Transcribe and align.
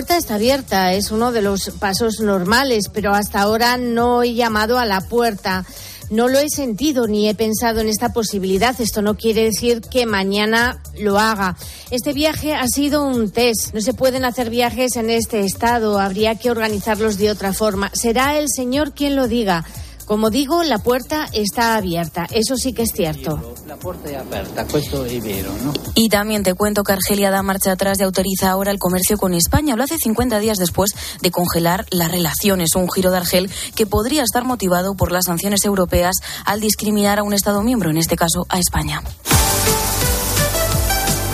puerta 0.00 0.16
está 0.16 0.36
abierta, 0.36 0.94
es 0.94 1.10
uno 1.10 1.30
de 1.30 1.42
los 1.42 1.72
pasos 1.78 2.20
normales, 2.20 2.84
pero 2.90 3.12
hasta 3.12 3.42
ahora 3.42 3.76
no 3.76 4.22
he 4.22 4.32
llamado 4.32 4.78
a 4.78 4.86
la 4.86 5.02
puerta. 5.02 5.66
No 6.08 6.26
lo 6.26 6.38
he 6.38 6.48
sentido 6.48 7.06
ni 7.06 7.28
he 7.28 7.34
pensado 7.34 7.80
en 7.80 7.88
esta 7.88 8.14
posibilidad. 8.14 8.80
Esto 8.80 9.02
no 9.02 9.18
quiere 9.18 9.44
decir 9.44 9.82
que 9.82 10.06
mañana 10.06 10.82
lo 10.98 11.18
haga. 11.18 11.54
Este 11.90 12.14
viaje 12.14 12.54
ha 12.54 12.66
sido 12.66 13.04
un 13.04 13.30
test. 13.30 13.74
No 13.74 13.82
se 13.82 13.92
pueden 13.92 14.24
hacer 14.24 14.48
viajes 14.48 14.96
en 14.96 15.10
este 15.10 15.40
estado. 15.40 15.98
Habría 15.98 16.34
que 16.36 16.50
organizarlos 16.50 17.18
de 17.18 17.30
otra 17.30 17.52
forma. 17.52 17.90
Será 17.92 18.38
el 18.38 18.46
Señor 18.48 18.94
quien 18.94 19.16
lo 19.16 19.28
diga. 19.28 19.66
Como 20.10 20.28
digo, 20.28 20.64
la 20.64 20.78
puerta 20.78 21.28
está 21.32 21.76
abierta. 21.76 22.26
Eso 22.32 22.56
sí 22.56 22.72
que 22.72 22.82
es 22.82 22.90
cierto. 22.92 23.54
La 23.68 23.76
puerta 23.76 24.10
es 24.10 24.16
abierta, 24.16 24.62
esto 24.76 25.06
es 25.06 25.22
vero, 25.22 25.52
¿no? 25.62 25.72
Y 25.94 26.08
también 26.08 26.42
te 26.42 26.54
cuento 26.54 26.82
que 26.82 26.90
Argelia 26.90 27.30
da 27.30 27.44
marcha 27.44 27.70
atrás 27.70 28.00
y 28.00 28.02
autoriza 28.02 28.50
ahora 28.50 28.72
el 28.72 28.80
comercio 28.80 29.18
con 29.18 29.34
España. 29.34 29.76
Lo 29.76 29.84
hace 29.84 29.98
50 29.98 30.40
días 30.40 30.58
después 30.58 30.90
de 31.22 31.30
congelar 31.30 31.86
las 31.92 32.10
relaciones. 32.10 32.74
Un 32.74 32.90
giro 32.90 33.12
de 33.12 33.18
Argel 33.18 33.52
que 33.76 33.86
podría 33.86 34.24
estar 34.24 34.42
motivado 34.42 34.96
por 34.96 35.12
las 35.12 35.26
sanciones 35.26 35.64
europeas 35.64 36.16
al 36.44 36.58
discriminar 36.58 37.20
a 37.20 37.22
un 37.22 37.32
Estado 37.32 37.62
miembro, 37.62 37.88
en 37.88 37.96
este 37.96 38.16
caso 38.16 38.46
a 38.48 38.58
España. 38.58 39.04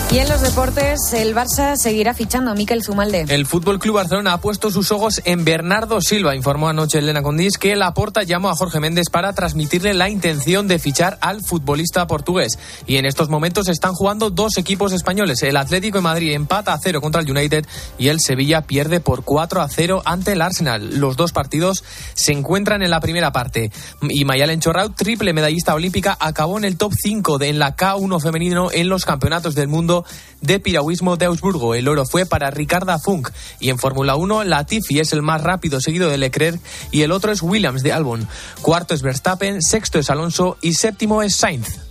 Y 0.09 0.19
en 0.19 0.29
los 0.29 0.39
deportes, 0.39 1.11
el 1.13 1.35
Barça 1.35 1.75
seguirá 1.75 2.13
fichando 2.13 2.49
a 2.49 2.55
Miquel 2.55 2.81
Zumalde. 2.81 3.25
El 3.27 3.45
Fútbol 3.45 3.77
Club 3.77 3.95
Barcelona 3.95 4.31
ha 4.31 4.37
puesto 4.39 4.71
sus 4.71 4.93
ojos 4.93 5.21
en 5.25 5.43
Bernardo 5.43 5.99
Silva. 5.99 6.33
Informó 6.33 6.69
anoche 6.69 6.99
Elena 6.99 7.21
Condis 7.21 7.57
que 7.57 7.75
Laporta 7.75 8.23
llamó 8.23 8.49
a 8.49 8.55
Jorge 8.55 8.79
Méndez 8.79 9.09
para 9.11 9.33
transmitirle 9.33 9.93
la 9.93 10.09
intención 10.09 10.69
de 10.69 10.79
fichar 10.79 11.17
al 11.19 11.41
futbolista 11.41 12.07
portugués. 12.07 12.57
Y 12.85 12.95
en 12.95 13.05
estos 13.05 13.27
momentos 13.27 13.67
están 13.67 13.91
jugando 13.91 14.29
dos 14.29 14.57
equipos 14.57 14.93
españoles. 14.93 15.43
El 15.43 15.57
Atlético 15.57 15.97
de 15.97 16.03
Madrid 16.03 16.31
empata 16.31 16.71
a 16.71 16.79
cero 16.79 17.01
contra 17.01 17.21
el 17.21 17.29
United 17.29 17.65
y 17.97 18.07
el 18.07 18.21
Sevilla 18.21 18.61
pierde 18.61 19.01
por 19.01 19.25
4 19.25 19.59
a 19.59 19.67
0 19.67 20.03
ante 20.05 20.31
el 20.31 20.41
Arsenal. 20.41 21.01
Los 21.01 21.17
dos 21.17 21.33
partidos 21.33 21.83
se 22.13 22.31
encuentran 22.31 22.81
en 22.81 22.91
la 22.91 23.01
primera 23.01 23.33
parte. 23.33 23.73
Y 24.09 24.23
Mayalen 24.23 24.61
Chorraut, 24.61 24.95
triple 24.95 25.33
medallista 25.33 25.75
olímpica, 25.75 26.15
acabó 26.17 26.57
en 26.57 26.63
el 26.63 26.77
top 26.77 26.93
5 26.97 27.37
de 27.39 27.49
en 27.49 27.59
la 27.59 27.75
K1 27.75 28.21
femenino 28.21 28.71
en 28.71 28.87
los 28.87 29.03
campeonatos 29.03 29.53
del 29.53 29.67
mundo 29.67 29.96
de 30.41 30.59
piragüismo 30.59 31.17
de 31.17 31.25
Augsburgo. 31.25 31.75
El 31.75 31.87
oro 31.87 32.05
fue 32.05 32.25
para 32.25 32.51
Ricarda 32.51 32.99
Funk. 32.99 33.29
Y 33.59 33.69
en 33.69 33.79
Fórmula 33.79 34.15
1, 34.15 34.43
Latifi 34.43 34.99
es 34.99 35.13
el 35.13 35.21
más 35.21 35.41
rápido, 35.41 35.79
seguido 35.81 36.09
de 36.09 36.17
Leclerc, 36.17 36.59
y 36.91 37.01
el 37.01 37.11
otro 37.11 37.31
es 37.31 37.41
Williams 37.41 37.83
de 37.83 37.93
Albon. 37.93 38.27
Cuarto 38.61 38.93
es 38.93 39.01
Verstappen, 39.01 39.61
sexto 39.61 39.99
es 39.99 40.09
Alonso 40.09 40.57
y 40.61 40.73
séptimo 40.73 41.21
es 41.23 41.35
Sainz. 41.35 41.86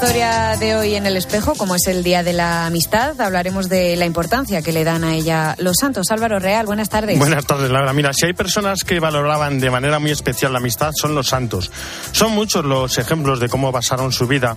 Historia 0.00 0.56
de 0.60 0.76
hoy 0.76 0.94
en 0.94 1.06
el 1.06 1.16
espejo, 1.16 1.56
como 1.56 1.74
es 1.74 1.88
el 1.88 2.04
Día 2.04 2.22
de 2.22 2.32
la 2.32 2.66
Amistad, 2.66 3.20
hablaremos 3.20 3.68
de 3.68 3.96
la 3.96 4.06
importancia 4.06 4.62
que 4.62 4.70
le 4.70 4.84
dan 4.84 5.02
a 5.02 5.16
ella 5.16 5.56
los 5.58 5.78
santos. 5.80 6.12
Álvaro 6.12 6.38
Real, 6.38 6.66
buenas 6.66 6.88
tardes. 6.88 7.18
Buenas 7.18 7.44
tardes, 7.44 7.68
Laura. 7.68 7.92
Mira, 7.92 8.12
si 8.12 8.26
hay 8.26 8.32
personas 8.32 8.84
que 8.84 9.00
valoraban 9.00 9.58
de 9.58 9.70
manera 9.70 9.98
muy 9.98 10.12
especial 10.12 10.52
la 10.52 10.60
amistad, 10.60 10.92
son 10.94 11.16
los 11.16 11.26
santos. 11.26 11.72
Son 12.12 12.30
muchos 12.30 12.64
los 12.64 12.96
ejemplos 12.98 13.40
de 13.40 13.48
cómo 13.48 13.72
basaron 13.72 14.12
su 14.12 14.28
vida 14.28 14.54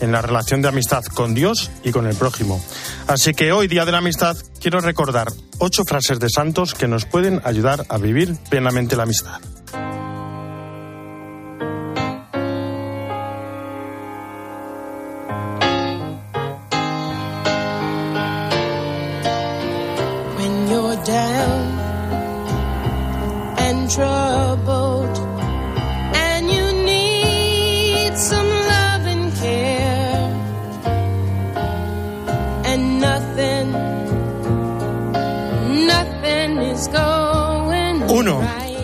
en 0.00 0.12
la 0.12 0.22
relación 0.22 0.62
de 0.62 0.68
amistad 0.68 1.02
con 1.02 1.34
Dios 1.34 1.72
y 1.82 1.90
con 1.90 2.06
el 2.06 2.14
prójimo. 2.14 2.64
Así 3.08 3.34
que 3.34 3.50
hoy, 3.50 3.66
Día 3.66 3.84
de 3.84 3.90
la 3.90 3.98
Amistad, 3.98 4.36
quiero 4.60 4.78
recordar 4.78 5.26
ocho 5.58 5.82
frases 5.84 6.20
de 6.20 6.30
santos 6.30 6.72
que 6.72 6.86
nos 6.86 7.04
pueden 7.04 7.40
ayudar 7.42 7.84
a 7.88 7.98
vivir 7.98 8.36
plenamente 8.48 8.94
la 8.94 9.02
amistad. 9.02 9.40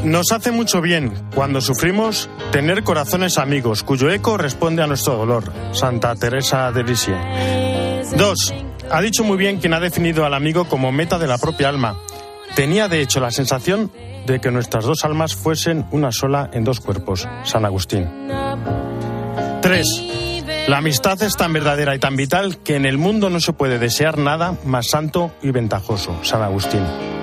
Nos 0.04 0.32
hace 0.32 0.50
mucho 0.50 0.80
bien, 0.80 1.12
cuando 1.34 1.60
sufrimos, 1.60 2.30
tener 2.52 2.82
corazones 2.82 3.36
amigos, 3.36 3.82
cuyo 3.82 4.10
eco 4.10 4.38
responde 4.38 4.82
a 4.82 4.86
nuestro 4.86 5.16
dolor. 5.16 5.52
Santa 5.72 6.14
Teresa 6.14 6.72
de 6.72 6.82
Lisieux. 6.82 7.18
Dos, 8.16 8.54
ha 8.90 9.02
dicho 9.02 9.24
muy 9.24 9.36
bien 9.36 9.58
quien 9.58 9.74
ha 9.74 9.80
definido 9.80 10.24
al 10.24 10.32
amigo 10.32 10.64
como 10.64 10.90
meta 10.90 11.18
de 11.18 11.26
la 11.26 11.36
propia 11.36 11.68
alma. 11.68 11.96
Tenía 12.54 12.88
de 12.88 13.02
hecho 13.02 13.20
la 13.20 13.30
sensación 13.30 13.92
de 14.26 14.40
que 14.40 14.50
nuestras 14.50 14.84
dos 14.84 15.04
almas 15.04 15.34
fuesen 15.34 15.84
una 15.90 16.12
sola 16.12 16.48
en 16.54 16.64
dos 16.64 16.80
cuerpos. 16.80 17.28
San 17.44 17.66
Agustín. 17.66 18.08
Tres, 19.60 19.86
la 20.66 20.78
amistad 20.78 21.22
es 21.22 21.36
tan 21.36 21.52
verdadera 21.52 21.94
y 21.94 21.98
tan 21.98 22.16
vital 22.16 22.56
que 22.58 22.76
en 22.76 22.86
el 22.86 22.96
mundo 22.96 23.28
no 23.28 23.38
se 23.38 23.52
puede 23.52 23.78
desear 23.78 24.16
nada 24.16 24.56
más 24.64 24.88
santo 24.88 25.30
y 25.42 25.50
ventajoso. 25.50 26.18
San 26.22 26.42
Agustín. 26.42 27.19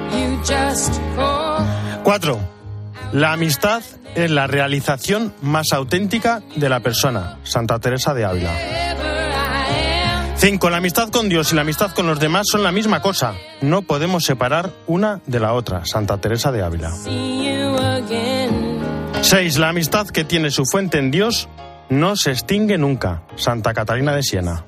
Cuatro, 2.04 2.40
la 3.12 3.34
amistad 3.34 3.82
es 4.16 4.32
la 4.32 4.48
realización 4.48 5.34
más 5.42 5.74
auténtica 5.74 6.42
de 6.56 6.70
la 6.70 6.80
persona. 6.80 7.38
Santa 7.44 7.80
Teresa 7.80 8.14
de 8.14 8.26
Ávila. 8.26 8.52
5. 10.38 10.70
La 10.70 10.78
amistad 10.78 11.10
con 11.10 11.30
Dios 11.30 11.52
y 11.52 11.56
la 11.56 11.62
amistad 11.62 11.92
con 11.94 12.06
los 12.06 12.20
demás 12.20 12.46
son 12.50 12.64
la 12.64 12.72
misma 12.72 13.02
cosa. 13.02 13.34
No 13.62 13.82
podemos 13.82 14.24
separar 14.24 14.72
una 14.86 15.20
de 15.26 15.40
la 15.40 15.54
otra. 15.54 15.86
Santa 15.86 16.18
Teresa 16.20 16.52
de 16.52 16.64
Ávila. 16.64 16.92
6. 19.22 19.58
La 19.58 19.70
amistad 19.70 20.08
que 20.08 20.24
tiene 20.24 20.52
su 20.52 20.66
fuente 20.66 21.00
en 21.00 21.12
Dios 21.12 21.50
no 21.90 22.16
se 22.16 22.32
extingue 22.32 22.78
nunca. 22.78 23.24
Santa 23.36 23.74
Catalina 23.74 24.16
de 24.16 24.24
Siena. 24.24 24.64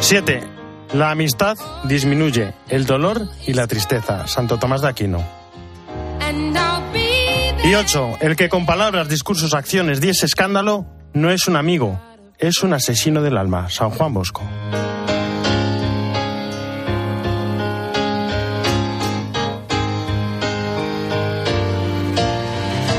7. 0.00 0.55
La 0.92 1.10
amistad 1.10 1.56
disminuye 1.84 2.54
el 2.68 2.86
dolor 2.86 3.28
y 3.46 3.52
la 3.54 3.66
tristeza. 3.66 4.26
Santo 4.26 4.58
Tomás 4.58 4.82
de 4.82 4.88
Aquino. 4.88 5.24
Y 7.64 7.74
ocho, 7.74 8.16
el 8.20 8.36
que 8.36 8.48
con 8.48 8.64
palabras, 8.64 9.08
discursos, 9.08 9.52
acciones 9.52 10.00
diese 10.00 10.26
escándalo 10.26 10.86
no 11.14 11.30
es 11.30 11.48
un 11.48 11.56
amigo, 11.56 12.00
es 12.38 12.62
un 12.62 12.72
asesino 12.72 13.22
del 13.22 13.36
alma. 13.36 13.68
San 13.70 13.90
Juan 13.90 14.14
Bosco. 14.14 14.42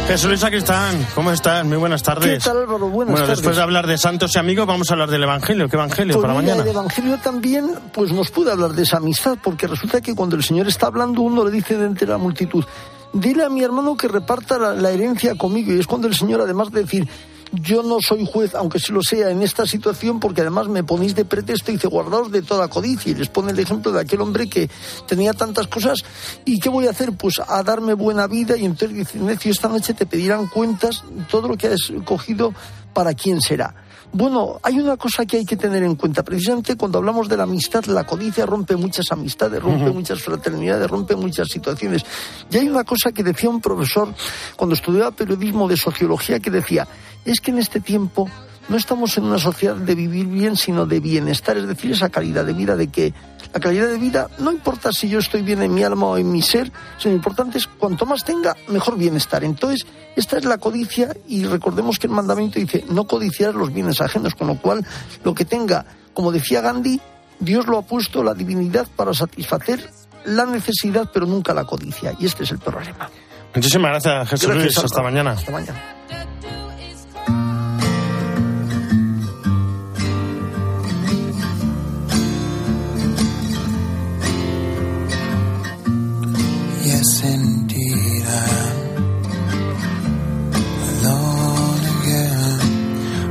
Jesús 0.08 0.30
Luis 0.30 0.40
Sacristán, 0.40 1.06
¿cómo 1.14 1.32
estás? 1.34 1.66
Muy 1.66 1.76
buenas 1.76 2.02
tardes. 2.02 2.42
¿Qué 2.42 2.50
tal, 2.50 2.60
Álvaro? 2.60 2.88
Buenas 2.88 3.12
bueno, 3.12 3.28
después 3.28 3.58
de 3.58 3.62
hablar 3.62 3.86
de 3.86 3.98
santos 3.98 4.34
y 4.34 4.40
amigos, 4.40 4.66
vamos 4.66 4.90
a 4.90 4.94
hablar 4.94 5.10
del 5.10 5.24
Evangelio. 5.24 5.68
¿Qué 5.68 5.76
Evangelio 5.76 6.14
pues 6.14 6.22
para 6.22 6.34
mañana? 6.34 6.62
El 6.62 6.70
Evangelio 6.70 7.18
también, 7.22 7.70
pues 7.92 8.14
nos 8.14 8.32
puede 8.32 8.54
hablar 8.54 8.72
de 8.72 8.84
esa 8.84 8.98
amistad, 8.98 9.38
porque 9.44 9.68
resulta 9.68 10.00
que 10.00 10.16
cuando 10.16 10.38
el 10.38 10.44
Señor 10.44 10.70
está 10.70 10.88
hablando, 10.88 11.22
uno 11.22 11.44
le 11.44 11.52
dice 11.52 11.76
de 11.78 11.88
entre 11.88 12.08
la 12.08 12.18
multitud, 12.18 12.64
dile 13.12 13.44
a 13.44 13.50
mi 13.50 13.64
hermano 13.64 13.98
que 13.98 14.08
reparta 14.08 14.58
la, 14.58 14.74
la 14.74 14.92
herencia 14.92 15.36
conmigo. 15.36 15.74
Y 15.74 15.80
es 15.80 15.88
cuando 15.88 16.08
el 16.08 16.16
Señor, 16.16 16.40
además 16.40 16.72
de 16.72 16.84
decir, 16.84 17.06
yo 17.52 17.84
no 17.84 17.98
soy 18.02 18.26
juez, 18.26 18.56
aunque 18.56 18.80
sí 18.80 18.92
lo 18.92 19.02
sea, 19.02 19.30
en 19.30 19.42
esta 19.42 19.66
situación, 19.66 20.20
porque 20.20 20.42
además 20.42 20.68
me 20.68 20.84
ponéis 20.84 21.16
de 21.16 21.26
pretexto 21.26 21.72
y 21.72 21.76
dice, 21.76 21.88
guardaos 21.88 22.32
de 22.32 22.42
toda 22.42 22.68
codicia. 22.68 23.12
Y 23.12 23.16
les 23.16 23.30
pone 23.30 23.52
el 23.52 23.60
ejemplo 23.60 23.92
de 23.92 24.02
aquel 24.02 24.22
hombre 24.22 24.50
que 24.50 24.70
tenía 25.08 25.34
tantas 25.34 25.68
cosas. 25.68 26.04
¿Y 26.46 26.60
qué 26.60 26.70
voy 26.70 26.88
a 26.88 26.92
hacer? 26.92 27.14
Pues 27.14 27.40
a 27.46 27.64
darme 27.64 27.94
buena 27.94 28.28
vida. 28.28 28.58
Y 28.58 28.66
entonces 28.66 28.98
dice, 28.98 29.20
necio, 29.20 29.52
esta 29.52 29.70
noche 29.70 29.94
te 29.94 30.06
pedirán 30.06 30.48
cuentas, 30.48 31.04
todo 31.30 31.48
lo 31.48 31.58
que 31.58 31.68
has 31.68 31.92
cogido, 32.06 32.54
para 32.94 33.14
quién 33.14 33.42
será. 33.42 33.87
Bueno, 34.14 34.60
hay 34.64 34.80
una 34.80 34.98
cosa 34.98 35.26
que 35.26 35.38
hay 35.38 35.46
que 35.46 35.58
tener 35.58 35.84
en 35.84 35.96
cuenta. 35.96 36.24
Precisamente 36.24 36.76
cuando 36.76 36.98
hablamos 36.98 37.28
de 37.28 37.38
la 37.38 37.44
amistad, 37.44 37.86
la 37.86 38.06
codicia 38.06 38.46
rompe 38.46 38.76
muchas 38.76 39.12
amistades, 39.12 39.62
rompe 39.62 39.92
muchas 39.92 40.22
fraternidades, 40.22 40.90
rompe 40.90 41.16
muchas 41.16 41.50
situaciones. 41.50 42.04
Y 42.50 42.58
hay 42.58 42.68
una 42.70 42.84
cosa 42.84 43.12
que 43.12 43.24
decía 43.24 43.50
un 43.50 43.62
profesor 43.62 44.14
cuando 44.56 44.76
estudiaba 44.76 45.12
periodismo 45.12 45.68
de 45.68 45.78
sociología 45.78 46.40
que 46.40 46.50
decía, 46.50 46.88
es 47.26 47.42
que 47.42 47.52
en 47.52 47.60
este 47.60 47.80
tiempo 47.80 48.30
no 48.70 48.78
estamos 48.78 49.18
en 49.18 49.26
una 49.26 49.40
sociedad 49.40 49.76
de 49.76 49.96
vivir 49.96 50.28
bien, 50.28 50.56
sino 50.56 50.86
de 50.86 51.00
bienestar, 51.00 51.58
es 51.58 51.68
decir, 51.68 51.92
esa 51.92 52.10
calidad 52.10 52.46
de 52.46 52.54
vida 52.54 52.76
de 52.76 52.88
que 52.88 53.14
la 53.54 53.60
calidad 53.60 53.88
de 53.88 53.98
vida 53.98 54.28
no 54.40 54.52
importa 54.52 54.92
si 54.92 55.08
yo 55.10 55.20
estoy 55.20 55.42
bien 55.42 55.62
en 55.62 55.74
mi 55.74 55.84
alma 55.84 56.08
o 56.08 56.18
en 56.18 56.32
mi 56.32 56.42
ser, 56.42 56.72
sino 56.98 57.16
importante 57.16 57.58
es 57.58 57.68
cuanto 57.68 58.06
más 58.06 58.24
tenga, 58.24 58.56
mejor 58.68 58.98
bienestar. 58.98 59.44
Entonces, 59.44 59.86
esta 60.16 60.38
es 60.38 60.46
la 60.46 60.58
codicia 60.58 61.16
y 61.28 61.46
recordemos 61.46 62.00
que 62.00 62.08
el 62.08 62.14
mandamiento 62.14 62.60
dice 62.60 62.86
no 62.90 63.08
codiciar 63.08 63.56
los 63.56 63.74
bienes 63.74 64.02
ajenos, 64.02 64.36
con 64.36 64.48
lo 64.48 64.60
cual 64.60 64.86
lo 65.24 65.34
que 65.34 65.46
tenga, 65.46 65.86
como 66.14 66.32
decía 66.32 66.62
Gandhi, 66.62 67.00
Dios 67.40 67.68
lo 67.68 67.78
ha 67.78 67.82
puesto 67.84 68.24
la 68.24 68.34
divinidad 68.34 68.88
para 68.96 69.14
satisfacer 69.14 69.90
la 70.26 70.46
necesidad, 70.46 71.10
pero 71.14 71.26
nunca 71.26 71.54
la 71.54 71.64
codicia. 71.64 72.14
Y 72.20 72.26
este 72.26 72.44
es 72.44 72.52
el 72.52 72.60
problema. 72.60 73.10
Muchísimas 73.56 73.92
gracias, 73.92 74.30
Jesús 74.30 74.56
Luis. 74.56 74.78
Hasta 74.78 75.02
mañana. 75.02 75.32
Hasta 75.32 75.52
mañana. 75.52 75.97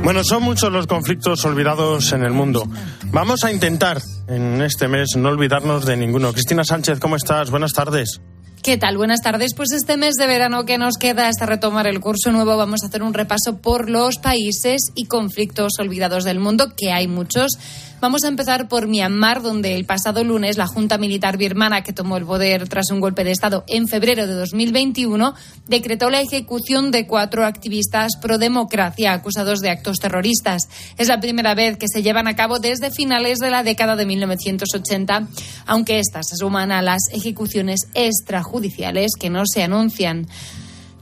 Bueno, 0.07 0.23
son 0.23 0.41
muchos 0.41 0.71
los 0.71 0.87
conflictos 0.87 1.43
olvidados 1.43 2.13
en 2.13 2.23
el 2.23 2.31
mundo. 2.31 2.63
Vamos 3.07 3.43
a 3.43 3.51
intentar 3.51 4.01
en 4.29 4.61
este 4.61 4.87
mes 4.87 5.17
no 5.17 5.27
olvidarnos 5.27 5.85
de 5.85 5.97
ninguno. 5.97 6.31
Cristina 6.31 6.63
Sánchez, 6.63 7.01
¿cómo 7.01 7.17
estás? 7.17 7.51
Buenas 7.51 7.73
tardes. 7.73 8.21
¿Qué 8.63 8.77
tal? 8.77 8.95
Buenas 8.95 9.21
tardes. 9.21 9.53
Pues 9.53 9.73
este 9.73 9.97
mes 9.97 10.15
de 10.15 10.25
verano 10.25 10.63
que 10.63 10.77
nos 10.77 10.97
queda 10.97 11.27
hasta 11.27 11.45
retomar 11.45 11.87
el 11.87 11.99
curso 11.99 12.31
nuevo 12.31 12.55
vamos 12.55 12.83
a 12.83 12.87
hacer 12.87 13.03
un 13.03 13.13
repaso 13.13 13.57
por 13.57 13.89
los 13.89 14.17
países 14.17 14.79
y 14.95 15.07
conflictos 15.07 15.73
olvidados 15.77 16.23
del 16.23 16.39
mundo, 16.39 16.71
que 16.77 16.93
hay 16.93 17.09
muchos. 17.09 17.57
Vamos 17.99 18.23
a 18.23 18.27
empezar 18.27 18.67
por 18.67 18.87
Myanmar, 18.87 19.41
donde 19.41 19.73
el 19.73 19.85
pasado 19.85 20.23
lunes 20.23 20.55
la 20.55 20.67
Junta 20.67 20.99
Militar 20.99 21.35
birmana, 21.35 21.81
que 21.81 21.93
tomó 21.93 22.17
el 22.17 22.25
poder 22.25 22.69
tras 22.69 22.91
un 22.91 22.99
golpe 22.99 23.23
de 23.23 23.31
Estado 23.31 23.63
en 23.67 23.87
febrero 23.87 24.27
de 24.27 24.33
2021, 24.33 25.33
decretó 25.67 26.11
la 26.11 26.21
ejecución 26.21 26.91
de 26.91 27.07
cuatro 27.07 27.43
activistas 27.43 28.11
pro 28.21 28.37
democracia 28.37 29.13
acusados 29.13 29.61
de 29.61 29.71
actos 29.71 29.97
terroristas. 29.97 30.69
Es 30.99 31.07
la 31.07 31.19
primera 31.19 31.55
vez 31.55 31.77
que 31.77 31.87
se 31.87 32.03
llevan 32.03 32.27
a 32.27 32.35
cabo 32.35 32.59
desde 32.59 32.91
finales 32.91 33.39
de 33.39 33.49
la 33.49 33.63
década 33.63 33.95
de 33.95 34.05
1980, 34.05 35.27
aunque 35.65 35.97
estas 35.97 36.27
se 36.29 36.35
suman 36.35 36.71
a 36.71 36.83
las 36.83 37.01
ejecuciones 37.11 37.87
extrajudiciales 37.95 39.13
que 39.19 39.31
no 39.31 39.41
se 39.47 39.63
anuncian. 39.63 40.27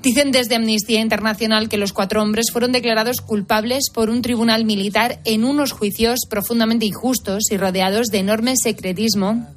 Dicen 0.06 0.31
desde 0.31 0.54
Amnistía 0.54 1.02
Internacional 1.02 1.68
que 1.68 1.80
los 1.80 1.92
cuatro 1.92 2.22
hombres 2.22 2.52
fueron 2.54 2.72
declarados 2.72 3.22
culpables 3.22 3.90
por 3.92 4.12
un 4.12 4.22
tribunal 4.22 4.63
militar 4.63 5.19
en 5.25 5.44
unos 5.44 5.72
juicios 5.72 6.28
profundamente 6.30 6.86
injustos 6.86 7.46
y 7.50 7.57
rodeados 7.57 8.10
de 8.10 8.19
enorme 8.19 8.54
secretismo 8.56 9.48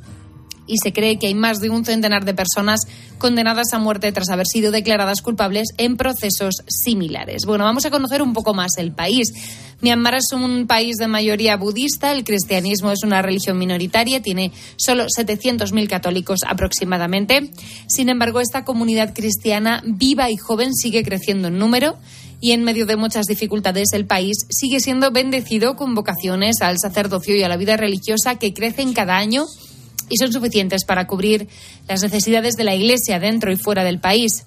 y 0.67 0.79
se 0.83 0.95
cree 0.95 1.19
que 1.19 1.27
hay 1.27 1.35
más 1.35 1.59
de 1.61 1.69
un 1.69 1.85
centenar 1.85 2.25
de 2.25 2.33
personas 2.33 2.81
condenadas 3.19 3.75
a 3.75 3.79
muerte 3.79 4.11
tras 4.11 4.31
haber 4.31 4.47
sido 4.47 4.73
declaradas 4.73 5.21
culpables 5.21 5.69
en 5.77 5.99
procesos 5.99 6.63
similares. 6.67 7.43
Bueno, 7.45 7.65
vamos 7.65 7.85
a 7.85 7.91
conocer 7.91 8.23
un 8.23 8.33
poco 8.33 8.55
más 8.55 8.79
el 8.79 8.93
país. 8.93 9.29
Myanmar 9.81 10.17
es 10.17 10.33
un 10.33 10.67
país 10.67 10.97
de 10.97 11.07
mayoría 11.07 11.57
budista, 11.57 12.11
el 12.11 12.25
cristianismo 12.25 12.91
es 12.91 13.05
una 13.05 13.23
religión 13.23 13.59
minoritaria, 13.59 14.21
tiene 14.21 14.51
solo 14.77 15.07
700.000 15.07 15.89
católicos 15.89 16.41
aproximadamente. 16.47 17.51
Sin 17.87 18.09
embargo, 18.09 18.41
esta 18.41 18.65
comunidad 18.65 19.15
cristiana 19.15 19.81
viva 19.85 20.31
y 20.31 20.37
joven 20.37 20.75
sigue 20.75 21.05
creciendo 21.05 21.47
en 21.49 21.59
número 21.59 21.97
y 22.41 22.53
en 22.53 22.65
medio 22.65 22.87
de 22.87 22.97
muchas 22.97 23.27
dificultades 23.27 23.93
el 23.93 24.05
país 24.05 24.37
sigue 24.51 24.81
siendo 24.81 25.13
bendecido 25.13 25.77
con 25.77 25.95
vocaciones 25.95 26.61
al 26.61 26.79
sacerdocio 26.79 27.37
y 27.37 27.43
a 27.45 27.49
la 27.49 27.57
vida 27.57 27.77
religiosa 27.77 28.37
que 28.37 28.53
crecen 28.53 28.93
cada 28.93 29.17
año 29.17 29.47
y 30.09 30.17
son 30.17 30.33
suficientes 30.33 30.85
para 30.85 31.07
cubrir 31.07 31.49
las 31.87 32.03
necesidades 32.03 32.55
de 32.55 32.65
la 32.65 32.75
Iglesia 32.75 33.21
dentro 33.21 33.53
y 33.53 33.57
fuera 33.57 33.85
del 33.85 34.01
país. 34.01 34.47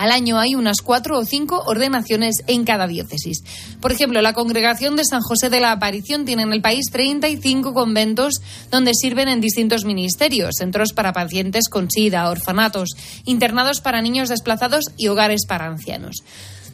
Al 0.00 0.12
año 0.12 0.38
hay 0.38 0.54
unas 0.54 0.80
cuatro 0.80 1.18
o 1.18 1.26
cinco 1.26 1.62
ordenaciones 1.66 2.36
en 2.46 2.64
cada 2.64 2.86
diócesis. 2.86 3.44
Por 3.82 3.92
ejemplo, 3.92 4.22
la 4.22 4.32
congregación 4.32 4.96
de 4.96 5.04
San 5.04 5.20
José 5.20 5.50
de 5.50 5.60
la 5.60 5.72
Aparición 5.72 6.24
tiene 6.24 6.40
en 6.40 6.54
el 6.54 6.62
país 6.62 6.86
35 6.90 7.74
conventos 7.74 8.40
donde 8.70 8.94
sirven 8.94 9.28
en 9.28 9.42
distintos 9.42 9.84
ministerios, 9.84 10.54
centros 10.56 10.94
para 10.94 11.12
pacientes 11.12 11.68
con 11.68 11.90
SIDA, 11.90 12.30
orfanatos, 12.30 12.88
internados 13.26 13.82
para 13.82 14.00
niños 14.00 14.30
desplazados 14.30 14.86
y 14.96 15.08
hogares 15.08 15.44
para 15.46 15.66
ancianos. 15.66 16.22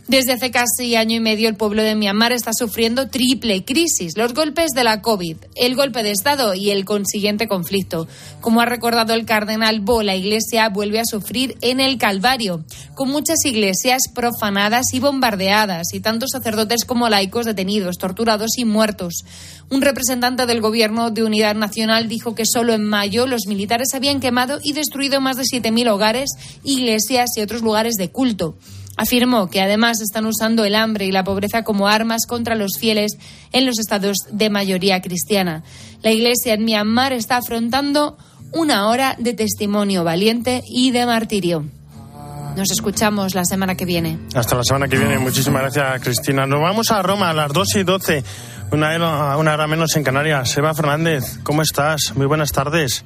Desde 0.09 0.35
hace 0.35 0.53
casi 0.53 0.95
año 0.95 1.17
y 1.17 1.21
medio 1.21 1.49
el 1.49 1.57
pueblo 1.57 1.83
de 1.83 1.97
Myanmar 1.97 2.31
está 2.31 2.53
sufriendo 2.57 3.09
triple 3.09 3.65
crisis, 3.65 4.17
los 4.17 4.35
golpes 4.35 4.71
de 4.71 4.85
la 4.85 5.03
COVID, 5.03 5.37
el 5.57 5.75
golpe 5.75 6.05
de 6.05 6.13
Estado 6.13 6.55
y 6.55 6.71
el 6.71 6.85
consiguiente 6.85 7.49
conflicto. 7.49 8.07
Como 8.41 8.61
ha 8.61 8.67
recordado 8.67 9.15
el 9.15 9.27
cardenal 9.27 9.81
Bo, 9.81 10.05
la 10.05 10.15
Iglesia 10.15 10.69
vuelve 10.69 11.01
a 11.01 11.05
sufrir 11.05 11.57
en 11.61 11.81
el 11.81 11.99
Calvario, 11.99 12.65
con 12.95 13.09
muchas 13.09 13.45
iglesias 13.47 14.03
profanadas 14.15 14.95
y 14.95 15.01
bombardeadas 15.01 15.93
y 15.93 15.99
tantos 15.99 16.31
sacerdotes 16.31 16.85
como 16.85 17.09
laicos 17.09 17.45
detenidos, 17.45 17.99
torturados 17.99 18.59
y 18.59 18.65
muertos. 18.65 19.25
Un 19.71 19.83
representante 19.83 20.47
del 20.47 20.61
Gobierno 20.61 21.11
de 21.11 21.25
Unidad 21.25 21.57
Nacional 21.57 22.07
dijo 22.07 22.37
que 22.37 22.47
solo 22.47 22.75
en 22.75 22.85
mayo 22.85 23.27
los 23.27 23.49
militares 23.49 23.93
habían 23.93 24.21
quemado 24.21 24.61
y 24.63 24.73
destruido 24.73 25.21
más 25.21 25.37
de 25.37 25.43
7.000 25.43 25.91
hogares, 25.91 26.31
iglesias 26.63 27.31
y 27.37 27.41
otros 27.41 27.63
lugares 27.63 27.97
de 27.97 28.13
culto. 28.13 28.57
Afirmó 28.97 29.49
que 29.49 29.61
además 29.61 30.01
están 30.01 30.27
usando 30.27 30.65
el 30.65 30.75
hambre 30.75 31.07
y 31.07 31.13
la 31.13 31.25
pobreza 31.25 31.65
como 31.65 31.87
armas 31.87 32.27
contra 32.27 32.55
los 32.55 32.79
fieles 32.79 33.13
en 33.53 33.67
los 33.67 33.79
estados 33.79 34.17
de 34.31 34.49
mayoría 34.51 35.03
cristiana. 35.03 35.63
La 36.03 36.13
Iglesia 36.13 36.55
en 36.55 36.65
Myanmar 36.65 37.13
está 37.13 37.37
afrontando 37.37 38.17
una 38.53 38.89
hora 38.89 39.15
de 39.19 39.35
testimonio 39.35 40.03
valiente 40.05 40.63
y 40.67 40.93
de 40.93 41.05
martirio. 41.05 41.65
Nos 42.57 42.71
escuchamos 42.71 43.35
la 43.35 43.45
semana 43.45 43.75
que 43.75 43.85
viene. 43.85 44.19
Hasta 44.35 44.57
la 44.57 44.65
semana 44.65 44.89
que 44.89 44.97
viene. 44.97 45.19
Muchísimas 45.19 45.61
gracias, 45.61 46.01
Cristina. 46.01 46.47
Nos 46.47 46.63
vamos 46.63 46.91
a 46.91 47.03
Roma 47.03 47.29
a 47.29 47.35
las 47.35 47.53
2 47.53 47.77
y 47.77 47.83
12, 47.83 48.25
una 48.73 48.97
hora, 49.37 49.67
menos 49.67 49.95
en 49.97 50.03
Canarias. 50.03 50.57
Eva 50.57 50.73
Fernández, 50.73 51.39
¿cómo 51.43 51.61
estás? 51.61 52.15
Muy 52.17 52.25
buenas 52.25 52.53
tardes. 52.53 53.05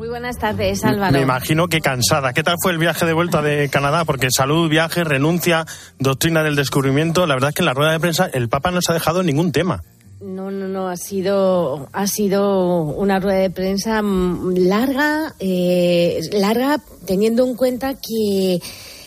Muy 0.00 0.08
buenas 0.08 0.38
tardes, 0.38 0.82
Álvaro. 0.82 1.12
Me 1.12 1.20
imagino 1.20 1.68
que 1.68 1.82
cansada. 1.82 2.32
¿Qué 2.32 2.42
tal 2.42 2.56
fue 2.62 2.72
el 2.72 2.78
viaje 2.78 3.04
de 3.04 3.12
vuelta 3.12 3.42
de 3.42 3.68
Canadá? 3.68 4.06
Porque 4.06 4.28
salud, 4.34 4.66
viaje, 4.66 5.04
renuncia, 5.04 5.66
doctrina 5.98 6.42
del 6.42 6.56
descubrimiento. 6.56 7.26
La 7.26 7.34
verdad 7.34 7.50
es 7.50 7.54
que 7.54 7.60
en 7.60 7.66
la 7.66 7.74
rueda 7.74 7.92
de 7.92 8.00
prensa 8.00 8.24
el 8.32 8.48
Papa 8.48 8.70
no 8.70 8.80
se 8.80 8.92
ha 8.92 8.94
dejado 8.94 9.22
ningún 9.22 9.52
tema. 9.52 9.84
No, 10.22 10.50
no, 10.50 10.68
no, 10.68 10.88
ha 10.88 10.96
sido, 10.96 11.90
ha 11.92 12.06
sido 12.06 12.82
una 12.82 13.20
rueda 13.20 13.40
de 13.40 13.50
prensa 13.50 14.00
mm, 14.00 14.54
larga, 14.68 15.34
eh, 15.38 16.20
larga 16.32 16.80
teniendo 17.04 17.46
en 17.46 17.54
cuenta 17.54 17.92
que 17.92 18.58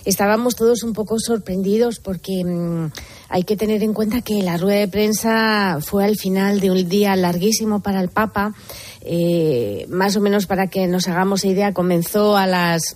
estábamos 0.06 0.56
todos 0.56 0.84
un 0.84 0.94
poco 0.94 1.18
sorprendidos 1.18 2.00
porque 2.00 2.44
mm, 2.45 2.92
hay 3.30 3.44
que 3.44 3.56
tener 3.56 3.81
en 3.81 3.94
cuenta 3.94 4.22
que 4.22 4.44
la 4.44 4.57
rueda 4.57 4.80
de 4.80 4.88
prensa 4.88 5.80
fue 5.81 6.06
al 6.06 6.18
final 6.18 6.60
de 6.60 6.69
un 6.69 6.88
día 6.88 7.16
larguísimo 7.16 7.80
para 7.80 8.00
el 8.00 8.10
Papa. 8.10 8.54
Eh, 9.06 9.86
más 9.90 10.16
o 10.16 10.22
menos 10.22 10.46
para 10.46 10.68
que 10.68 10.88
nos 10.88 11.08
hagamos 11.08 11.44
idea, 11.46 11.74
comenzó 11.74 12.38
a 12.38 12.48
las 12.48 12.96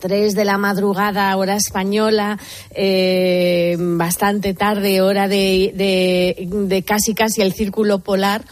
3 0.00 0.34
de 0.34 0.44
la 0.44 0.58
madrugada, 0.58 1.36
hora 1.36 1.56
española, 1.56 2.38
eh, 2.70 3.76
bastante 3.78 4.54
tarde, 4.54 5.00
hora 5.00 5.28
de, 5.28 5.72
de, 5.74 6.82
casi 6.82 7.14
casi 7.14 7.42
el 7.42 7.52
círculo 7.52 8.00
polar. 8.00 8.44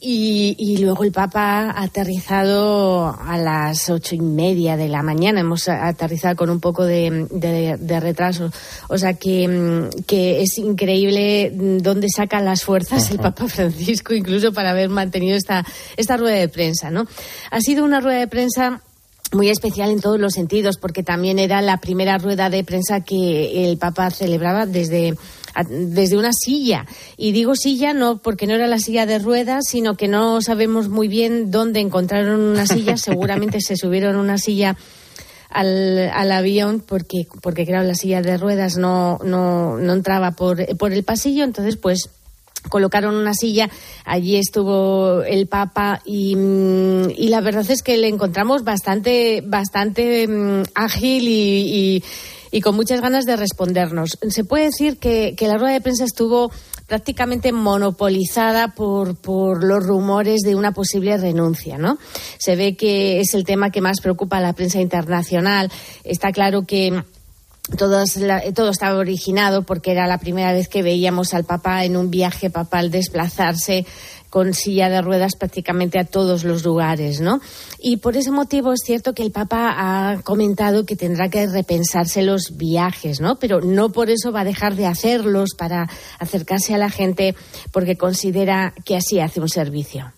Y, 0.00 0.76
luego 0.78 1.04
el 1.04 1.12
Papa 1.12 1.70
ha 1.70 1.82
aterrizado 1.82 3.16
a 3.18 3.38
las 3.38 3.88
ocho 3.88 4.14
y 4.14 4.20
media 4.20 4.76
de 4.76 4.88
la 4.88 5.02
mañana. 5.02 5.40
Hemos 5.40 5.68
aterrizado 5.68 6.36
con 6.36 6.50
un 6.50 6.60
poco 6.60 6.84
de, 6.84 7.78
retraso. 8.00 8.50
O 8.88 8.98
sea 8.98 9.14
que, 9.14 9.88
que, 10.06 10.42
es 10.42 10.58
increíble 10.58 11.50
dónde 11.54 12.08
saca 12.14 12.40
las 12.40 12.64
fuerzas 12.64 13.10
el 13.10 13.18
Papa 13.18 13.48
Francisco, 13.48 14.14
incluso 14.14 14.52
para 14.52 14.70
haber 14.70 14.88
mantenido 14.88 15.36
esta, 15.36 15.64
esta 15.96 16.16
rueda 16.16 16.36
de 16.36 16.48
prensa. 16.48 16.90
¿no? 16.90 17.06
Ha 17.50 17.60
sido 17.60 17.84
una 17.84 18.00
rueda 18.00 18.18
de 18.18 18.28
prensa 18.28 18.82
muy 19.32 19.48
especial 19.50 19.90
en 19.90 20.00
todos 20.00 20.20
los 20.20 20.34
sentidos, 20.34 20.78
porque 20.78 21.02
también 21.02 21.38
era 21.38 21.60
la 21.62 21.78
primera 21.78 22.18
rueda 22.18 22.50
de 22.50 22.64
prensa 22.64 23.00
que 23.00 23.68
el 23.68 23.78
Papa 23.78 24.10
celebraba 24.10 24.66
desde 24.66 25.16
desde 25.68 26.16
una 26.16 26.32
silla. 26.32 26.86
Y 27.16 27.32
digo 27.32 27.54
silla 27.54 27.92
no 27.94 28.18
porque 28.18 28.46
no 28.46 28.54
era 28.54 28.66
la 28.66 28.78
silla 28.78 29.06
de 29.06 29.18
ruedas, 29.18 29.64
sino 29.68 29.96
que 29.96 30.08
no 30.08 30.40
sabemos 30.40 30.88
muy 30.88 31.08
bien 31.08 31.50
dónde 31.50 31.80
encontraron 31.80 32.40
una 32.40 32.66
silla. 32.66 32.96
Seguramente 32.96 33.60
se 33.60 33.76
subieron 33.76 34.16
una 34.16 34.38
silla 34.38 34.76
al, 35.50 36.10
al, 36.12 36.32
avión 36.32 36.82
porque, 36.86 37.26
porque 37.40 37.64
claro, 37.64 37.86
la 37.86 37.94
silla 37.94 38.22
de 38.22 38.36
ruedas 38.36 38.76
no, 38.76 39.18
no, 39.24 39.78
no 39.78 39.92
entraba 39.92 40.32
por, 40.32 40.64
por 40.76 40.92
el 40.92 41.04
pasillo. 41.04 41.44
Entonces, 41.44 41.76
pues 41.76 42.10
colocaron 42.68 43.14
una 43.14 43.34
silla, 43.34 43.70
allí 44.04 44.36
estuvo 44.36 45.22
el 45.22 45.46
Papa 45.46 46.00
y, 46.04 46.34
mm, 46.36 47.10
y, 47.10 47.28
la 47.28 47.40
verdad 47.40 47.70
es 47.70 47.82
que 47.82 47.96
le 47.96 48.08
encontramos 48.08 48.64
bastante, 48.64 49.42
bastante 49.46 50.26
mm, 50.26 50.62
ágil 50.74 51.28
y, 51.28 51.98
y 51.98 52.04
con 52.60 52.76
muchas 52.76 53.00
ganas 53.00 53.24
de 53.24 53.36
respondernos. 53.36 54.18
Se 54.28 54.44
puede 54.44 54.64
decir 54.66 54.98
que, 54.98 55.36
la 55.40 55.58
rueda 55.58 55.74
de 55.74 55.80
prensa 55.80 56.04
estuvo 56.04 56.50
prácticamente 56.86 57.52
monopolizada 57.52 58.68
por, 58.68 59.16
por 59.16 59.64
los 59.64 59.84
rumores 59.84 60.40
de 60.40 60.54
una 60.54 60.72
posible 60.72 61.16
renuncia, 61.16 61.78
¿no? 61.78 61.98
Se 62.38 62.56
ve 62.56 62.76
que 62.76 63.20
es 63.20 63.34
el 63.34 63.44
tema 63.44 63.70
que 63.70 63.80
más 63.80 64.00
preocupa 64.00 64.38
a 64.38 64.40
la 64.40 64.52
prensa 64.52 64.80
internacional. 64.80 65.70
Está 66.04 66.32
claro 66.32 66.66
que 66.66 67.02
todo, 67.78 68.04
todo 68.54 68.70
estaba 68.70 68.98
originado 68.98 69.62
porque 69.62 69.92
era 69.92 70.06
la 70.06 70.18
primera 70.18 70.52
vez 70.52 70.68
que 70.68 70.82
veíamos 70.82 71.32
al 71.32 71.44
Papa 71.44 71.84
en 71.84 71.96
un 71.96 72.10
viaje 72.10 72.50
papal 72.50 72.90
desplazarse 72.90 73.86
con 74.34 74.52
silla 74.52 74.88
de 74.88 75.00
ruedas 75.00 75.36
prácticamente 75.38 75.96
a 75.96 76.04
todos 76.04 76.42
los 76.42 76.64
lugares, 76.64 77.20
¿no? 77.20 77.38
Y 77.78 77.98
por 77.98 78.16
ese 78.16 78.32
motivo 78.32 78.72
es 78.72 78.80
cierto 78.84 79.12
que 79.12 79.22
el 79.22 79.30
Papa 79.30 79.76
ha 79.76 80.22
comentado 80.22 80.84
que 80.84 80.96
tendrá 80.96 81.28
que 81.28 81.46
repensarse 81.46 82.24
los 82.24 82.56
viajes, 82.56 83.20
¿no? 83.20 83.36
Pero 83.36 83.60
no 83.60 83.90
por 83.90 84.10
eso 84.10 84.32
va 84.32 84.40
a 84.40 84.44
dejar 84.44 84.74
de 84.74 84.86
hacerlos 84.86 85.50
para 85.56 85.88
acercarse 86.18 86.74
a 86.74 86.78
la 86.78 86.90
gente 86.90 87.36
porque 87.72 87.96
considera 87.96 88.74
que 88.84 88.96
así 88.96 89.20
hace 89.20 89.40
un 89.40 89.48
servicio. 89.48 90.10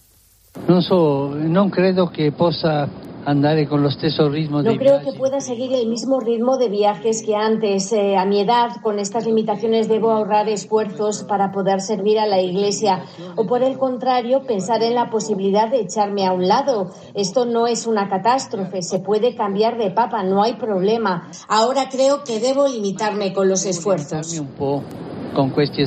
No 0.66 0.80
so, 0.80 1.36
non 1.36 1.68
credo 1.68 2.08
que 2.08 2.32
possa 2.32 2.88
andare 3.26 3.66
con 3.66 3.82
lo 3.82 3.90
stesso 3.90 4.28
ritmo 4.28 4.62
No 4.62 4.76
creo 4.76 5.00
que 5.00 5.12
pueda 5.12 5.40
seguir 5.40 5.72
el 5.72 5.88
mismo 5.88 6.20
ritmo 6.20 6.56
de 6.56 6.68
viajes 6.68 7.22
que 7.22 7.34
antes. 7.34 7.92
Eh, 7.92 8.16
a 8.16 8.24
mi 8.24 8.40
edad, 8.40 8.70
con 8.82 8.98
estas 8.98 9.26
limitaciones, 9.26 9.88
debo 9.88 10.12
ahorrar 10.12 10.48
esfuerzos 10.48 11.24
para 11.24 11.50
poder 11.50 11.80
servir 11.80 12.18
a 12.18 12.26
la 12.26 12.40
Iglesia. 12.40 13.04
O 13.34 13.46
por 13.46 13.62
el 13.62 13.78
contrario, 13.78 14.42
pensar 14.46 14.82
en 14.82 14.94
la 14.94 15.10
posibilidad 15.10 15.68
de 15.68 15.80
echarme 15.80 16.26
a 16.26 16.32
un 16.32 16.46
lado. 16.46 16.90
Esto 17.14 17.44
no 17.44 17.66
es 17.66 17.86
una 17.86 18.08
catástrofe. 18.08 18.82
Se 18.82 19.00
puede 19.00 19.34
cambiar 19.34 19.76
de 19.76 19.90
papa, 19.90 20.22
no 20.22 20.42
hay 20.42 20.54
problema. 20.54 21.28
Ahora 21.48 21.88
creo 21.90 22.22
que 22.24 22.38
debo 22.38 22.68
limitarme 22.68 23.32
con 23.32 23.48
los 23.48 23.66
esfuerzos. 23.66 24.38
un 24.38 24.48
po' 24.48 24.82
con 25.34 25.50
questi. 25.50 25.82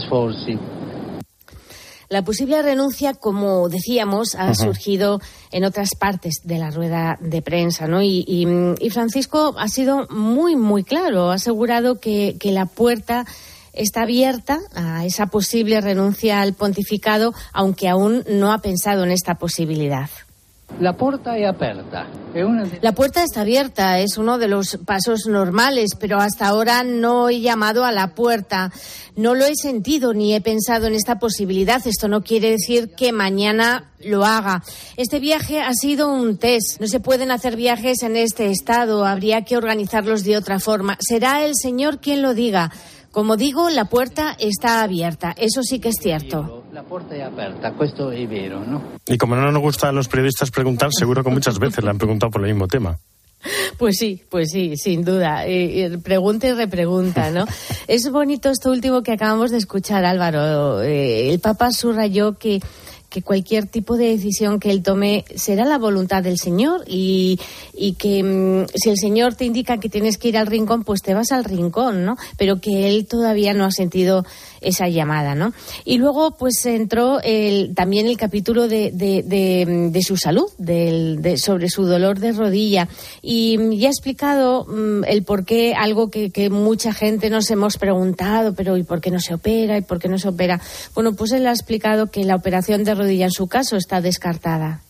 La 2.10 2.24
posible 2.24 2.60
renuncia, 2.64 3.14
como 3.14 3.70
decíamos, 3.70 4.34
ha 4.34 4.56
surgido 4.56 5.22
en 5.52 5.64
otras 5.64 5.92
partes 5.94 6.42
de 6.44 6.58
la 6.58 6.72
rueda 6.72 7.20
de 7.22 7.44
prensa, 7.44 7.88
¿no? 7.88 8.02
Y, 8.02 8.26
y, 8.28 8.48
y 8.80 8.90
Francisco 8.90 9.54
ha 9.60 9.68
sido 9.68 10.08
muy, 10.10 10.56
muy 10.56 10.84
claro. 10.84 11.30
Ha 11.30 11.36
asegurado 11.36 12.00
que, 12.00 12.36
que 12.40 12.52
la 12.52 12.66
puerta 12.66 13.28
está 13.74 14.02
abierta 14.02 14.60
a 14.74 15.06
esa 15.06 15.28
posible 15.28 15.82
renuncia 15.82 16.42
al 16.42 16.54
pontificado, 16.54 17.36
aunque 17.54 17.88
aún 17.88 18.24
no 18.28 18.52
ha 18.54 18.58
pensado 18.58 19.04
en 19.04 19.12
esta 19.12 19.36
posibilidad. 19.36 20.10
La 22.82 22.94
puerta 22.94 23.24
está 23.24 23.42
abierta, 23.42 24.00
es 24.00 24.18
uno 24.18 24.38
de 24.38 24.48
los 24.48 24.78
pasos 24.86 25.26
normales, 25.28 25.92
pero 26.00 26.20
hasta 26.20 26.48
ahora 26.48 26.84
no 26.84 27.30
he 27.30 27.42
llamado 27.42 27.86
a 27.86 27.92
la 27.92 28.14
puerta. 28.14 28.72
No 29.16 29.36
lo 29.36 29.46
he 29.46 29.56
sentido 29.56 30.14
ni 30.14 30.36
he 30.36 30.42
pensado 30.42 30.88
en 30.88 30.94
esta 30.94 31.20
posibilidad. 31.20 31.86
Esto 31.86 32.08
no 32.08 32.22
quiere 32.22 32.52
decir 32.52 32.92
que 32.96 33.12
mañana 33.12 33.92
lo 34.00 34.24
haga. 34.24 34.64
Este 34.96 35.20
viaje 35.20 35.60
ha 35.60 35.74
sido 35.74 36.14
un 36.14 36.38
test. 36.38 36.80
No 36.80 36.88
se 36.88 37.00
pueden 37.00 37.32
hacer 37.32 37.56
viajes 37.56 38.04
en 38.04 38.16
este 38.16 38.50
estado. 38.50 39.06
Habría 39.06 39.44
que 39.44 39.58
organizarlos 39.58 40.24
de 40.24 40.38
otra 40.38 40.60
forma. 40.60 40.98
Será 41.02 41.44
el 41.44 41.56
Señor 41.56 42.00
quien 42.00 42.22
lo 42.22 42.34
diga. 42.34 42.72
Como 43.20 43.36
digo, 43.36 43.70
la 43.70 43.84
puerta 43.84 44.34
está 44.40 44.82
abierta. 44.82 45.36
Eso 45.36 45.62
sí 45.62 45.80
que 45.82 45.90
es 45.90 45.98
cierto. 46.02 46.64
La 46.72 46.84
porta 46.84 47.16
è 47.16 47.22
aperta, 47.22 47.74
questo 47.74 48.12
è 48.12 48.26
vero, 48.26 48.64
no? 48.66 48.82
Y 49.06 49.18
como 49.18 49.36
no 49.36 49.52
nos 49.52 49.62
gusta 49.62 49.90
a 49.90 49.92
los 49.92 50.08
periodistas 50.08 50.52
preguntar, 50.52 50.92
seguro 50.94 51.22
que 51.22 51.30
muchas 51.30 51.60
veces 51.60 51.84
le 51.84 51.90
han 51.90 51.98
preguntado 51.98 52.32
por 52.32 52.46
el 52.46 52.54
mismo 52.54 52.70
tema. 52.70 52.98
Pues 53.78 53.98
sí, 53.98 54.22
pues 54.30 54.52
sí, 54.52 54.78
sin 54.78 55.04
duda. 55.04 55.46
Eh, 55.46 55.84
eh, 55.84 55.98
pregunta 55.98 56.48
y 56.48 56.54
repregunta, 56.54 57.30
¿no? 57.30 57.44
es 57.90 58.10
bonito 58.10 58.52
esto 58.52 58.72
último 58.72 59.04
que 59.04 59.12
acabamos 59.12 59.52
de 59.52 59.58
escuchar, 59.58 60.06
Álvaro. 60.06 60.82
Eh, 60.82 61.30
el 61.30 61.42
Papa 61.42 61.72
subrayó 61.74 62.38
que 62.38 62.62
que 63.10 63.22
cualquier 63.22 63.66
tipo 63.66 63.98
de 63.98 64.10
decisión 64.10 64.60
que 64.60 64.72
él 64.72 64.84
tome 64.84 65.26
será 65.36 65.66
la 65.66 65.78
voluntad 65.78 66.24
del 66.24 66.38
Señor 66.38 66.84
y, 66.88 67.40
y 67.74 67.94
que 67.94 68.24
mm, 68.24 68.68
si 68.76 68.90
el 68.90 68.98
Señor 68.98 69.36
te 69.36 69.46
indica 69.46 69.80
que 69.80 69.90
tienes 69.90 70.18
que 70.18 70.30
ir 70.30 70.38
al 70.38 70.48
rincón, 70.48 70.84
pues 70.84 71.02
te 71.02 71.14
vas 71.14 71.32
al 71.32 71.44
rincón, 71.44 72.06
¿no? 72.06 72.18
Pero 72.38 72.62
que 72.62 72.88
él 72.88 73.08
todavía 73.08 73.54
no 73.54 73.66
ha 73.66 73.72
sentido 73.72 74.26
esa 74.62 74.88
llamada, 74.90 75.36
¿no? 75.36 75.54
Y 75.86 75.98
luego, 75.98 76.32
pues 76.32 76.66
entró 76.66 77.20
el, 77.22 77.74
también 77.76 78.08
el 78.08 78.18
capítulo 78.18 78.68
de, 78.68 78.92
de, 78.92 79.24
de 79.24 80.02
su 80.02 80.18
salud, 80.18 80.50
del, 80.58 81.22
de, 81.22 81.38
sobre 81.38 81.70
su 81.70 81.86
dolor 81.86 82.20
de 82.20 82.34
rodilla. 82.34 82.88
Y 83.22 83.58
mm, 83.58 83.72
ya 83.72 83.88
ha 83.88 83.92
explicado 83.92 84.66
mm, 84.66 85.06
el 85.06 85.24
por 85.24 85.46
qué, 85.46 85.74
algo 85.74 86.10
que, 86.10 86.30
que 86.32 86.50
mucha 86.50 86.94
gente 86.94 87.30
nos 87.30 87.50
hemos 87.50 87.78
preguntado, 87.78 88.54
pero 88.54 88.78
¿y 88.78 88.84
por 88.84 89.02
qué 89.02 89.12
no 89.12 89.20
se 89.20 89.34
opera? 89.34 89.78
¿Y 89.78 89.82
por 89.82 90.00
qué 90.00 90.10
no 90.10 90.20
se 90.20 90.28
opera? 90.28 90.62
Bueno, 90.94 91.14
pues 91.14 91.32
él 91.32 91.48
ha 91.48 91.52
explicado 91.52 92.08
que 92.08 92.24
la 92.24 92.36
operación 92.36 92.84
de 92.84 92.96
rodilla 93.00 93.26
en 93.26 93.32
su 93.32 93.48
caso 93.48 93.76
está 93.78 94.00
descartada. 94.02 94.82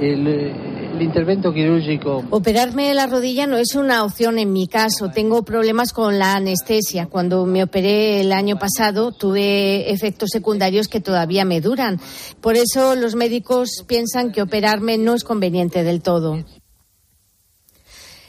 Il- 0.00 0.70
L'intervento 0.98 1.52
chirurgico 1.52 2.22
Operarme 2.30 2.92
la 2.94 3.06
rodilla 3.06 3.46
no 3.48 3.56
es 3.56 3.74
una 3.74 4.04
opción 4.04 4.38
en 4.38 4.52
mi 4.52 4.68
caso. 4.68 5.10
Tengo 5.10 5.42
problemas 5.42 5.92
con 5.92 6.18
la 6.18 6.34
anestesia. 6.36 7.06
Cuando 7.06 7.46
me 7.46 7.62
operé 7.64 8.20
el 8.20 8.30
año 8.32 8.58
pasado 8.58 9.10
tuve 9.10 9.90
efectos 9.90 10.28
secundarios 10.30 10.86
que 10.88 11.00
todavía 11.00 11.44
me 11.44 11.60
duran. 11.60 11.98
Por 12.40 12.56
eso 12.56 12.94
los 12.94 13.14
médicos 13.16 13.84
piensan 13.88 14.30
que 14.30 14.42
operarme 14.42 14.98
no 14.98 15.14
es 15.14 15.24
conveniente 15.24 15.82
del 15.82 16.02
todo. 16.02 16.38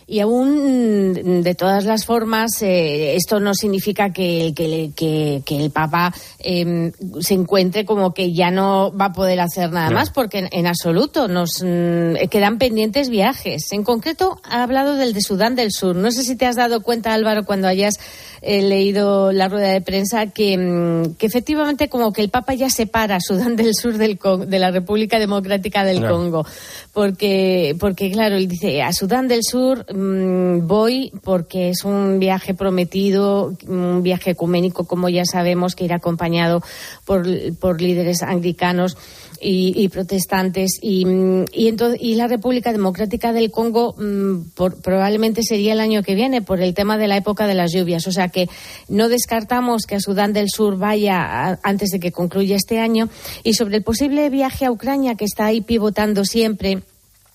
Y 0.08 0.20
aún, 0.20 1.12
mm, 1.12 1.42
de 1.42 1.56
todas 1.56 1.86
las 1.86 2.06
formas, 2.06 2.62
eh, 2.62 3.16
esto 3.16 3.40
no 3.40 3.54
significa 3.54 4.12
que, 4.12 4.54
que, 4.56 4.92
que, 4.96 5.42
que 5.46 5.64
el 5.64 5.72
Papa 5.72 6.14
eh, 6.40 6.92
se 7.22 7.34
encuentre 7.34 7.86
como 7.86 8.14
que 8.14 8.34
ya 8.34 8.52
no 8.52 8.92
va 8.96 9.06
a 9.06 9.14
poder 9.14 9.40
hacer 9.40 9.72
nada 9.72 9.90
No. 9.90 9.96
más, 9.96 10.10
porque 10.10 10.40
en, 10.40 10.50
en 10.52 10.68
absoluto 10.68 11.28
nos 11.28 11.62
mm, 11.64 12.28
quedan 12.30 12.58
pendientes 12.58 13.10
viajes. 13.10 13.72
En 13.72 13.84
concreto, 13.84 14.40
ha 14.44 14.64
hablado 14.64 14.96
del 14.96 15.14
de 15.14 15.22
Sudán 15.22 15.56
del 15.56 15.72
Sur. 15.72 15.96
No 15.96 16.12
sé 16.12 16.24
si 16.24 16.36
te 16.36 16.46
has 16.46 16.56
dado 16.56 16.82
cuenta, 16.82 17.14
Álvaro, 17.14 17.44
cuando 17.46 17.68
hayas 17.68 17.96
eh, 18.44 18.62
leído 18.62 19.32
la 19.32 19.48
rueda 19.48 19.70
de 19.70 19.82
prensa, 19.82 20.28
que, 20.28 20.58
mm, 20.58 21.16
que 21.16 21.26
efectivamente 21.26 21.88
como 21.90 22.12
que 22.14 22.22
el 22.22 22.30
Papa 22.30 22.54
ya 22.54 22.70
separa 22.70 23.20
Sudán 23.20 23.56
del 23.56 23.74
Sur 23.74 23.98
del 23.98 24.18
Con- 24.18 24.50
de 24.50 24.60
la 24.60 24.70
República 24.72 25.18
Democrática 25.18 25.84
del. 25.84 26.06
Congo. 26.06 26.46
Porque, 26.94 27.76
porque, 27.80 28.12
claro, 28.12 28.36
él 28.36 28.48
dice, 28.48 28.82
a 28.84 28.94
Sudán 28.94 29.28
del 29.28 29.44
Sur 29.44 29.86
mm, 29.94 30.68
voy 30.68 31.12
porque 31.24 31.70
es 31.70 31.84
un 31.86 32.20
viaje 32.20 32.54
prometido, 32.54 33.54
un 33.68 34.04
viaje 34.04 34.32
ecuménico, 34.32 34.86
como 34.86 35.10
ya 35.10 35.26
sabemos, 35.26 35.76
que 35.76 35.86
irá 35.86 35.96
acompañado 35.96 36.62
por, 37.06 37.26
por 37.60 37.82
líderes 37.82 38.22
anglicanos 38.22 38.98
y, 39.44 39.74
y 39.76 39.90
protestantes. 39.90 40.80
Y, 40.82 41.06
mm, 41.06 41.46
y, 41.52 41.68
entonces, 41.68 42.00
y 42.02 42.16
la 42.16 42.28
República 42.28 42.72
Democrática 42.72 43.34
del 43.34 43.52
Congo 43.52 43.94
mm, 43.98 44.52
por- 44.56 44.82
probablemente 44.82 45.44
sería 45.44 45.74
el 45.74 45.80
año 45.82 46.02
que 46.04 46.16
viene 46.16 46.42
por 46.42 46.62
el 46.62 46.74
tema 46.74 46.98
de 46.98 47.08
la 47.08 47.18
época 47.18 47.46
de 47.48 47.54
las 47.56 47.72
lluvias. 47.74 48.08
O 48.08 48.12
sea 48.12 48.30
que 48.30 48.48
no 48.88 49.10
descartamos 49.10 49.86
que 49.86 49.96
a 49.96 50.00
Sudán 50.00 50.34
del 50.34 50.50
Sur 50.50 50.78
vaya 50.78 51.60
antes 51.64 51.90
de 51.90 52.00
que 52.00 52.12
concluya 52.12 52.56
este 52.56 52.80
año. 52.80 53.10
Y 53.44 53.54
sobre 53.56 53.78
el 53.78 53.84
posible 53.84 54.30
viaje 54.30 54.66
a 54.66 54.72
Ucrania, 54.72 55.16
que 55.16 55.26
está 55.26 55.46
ahí 55.46 55.62
pivotando 55.62 56.26
siempre. 56.26 56.84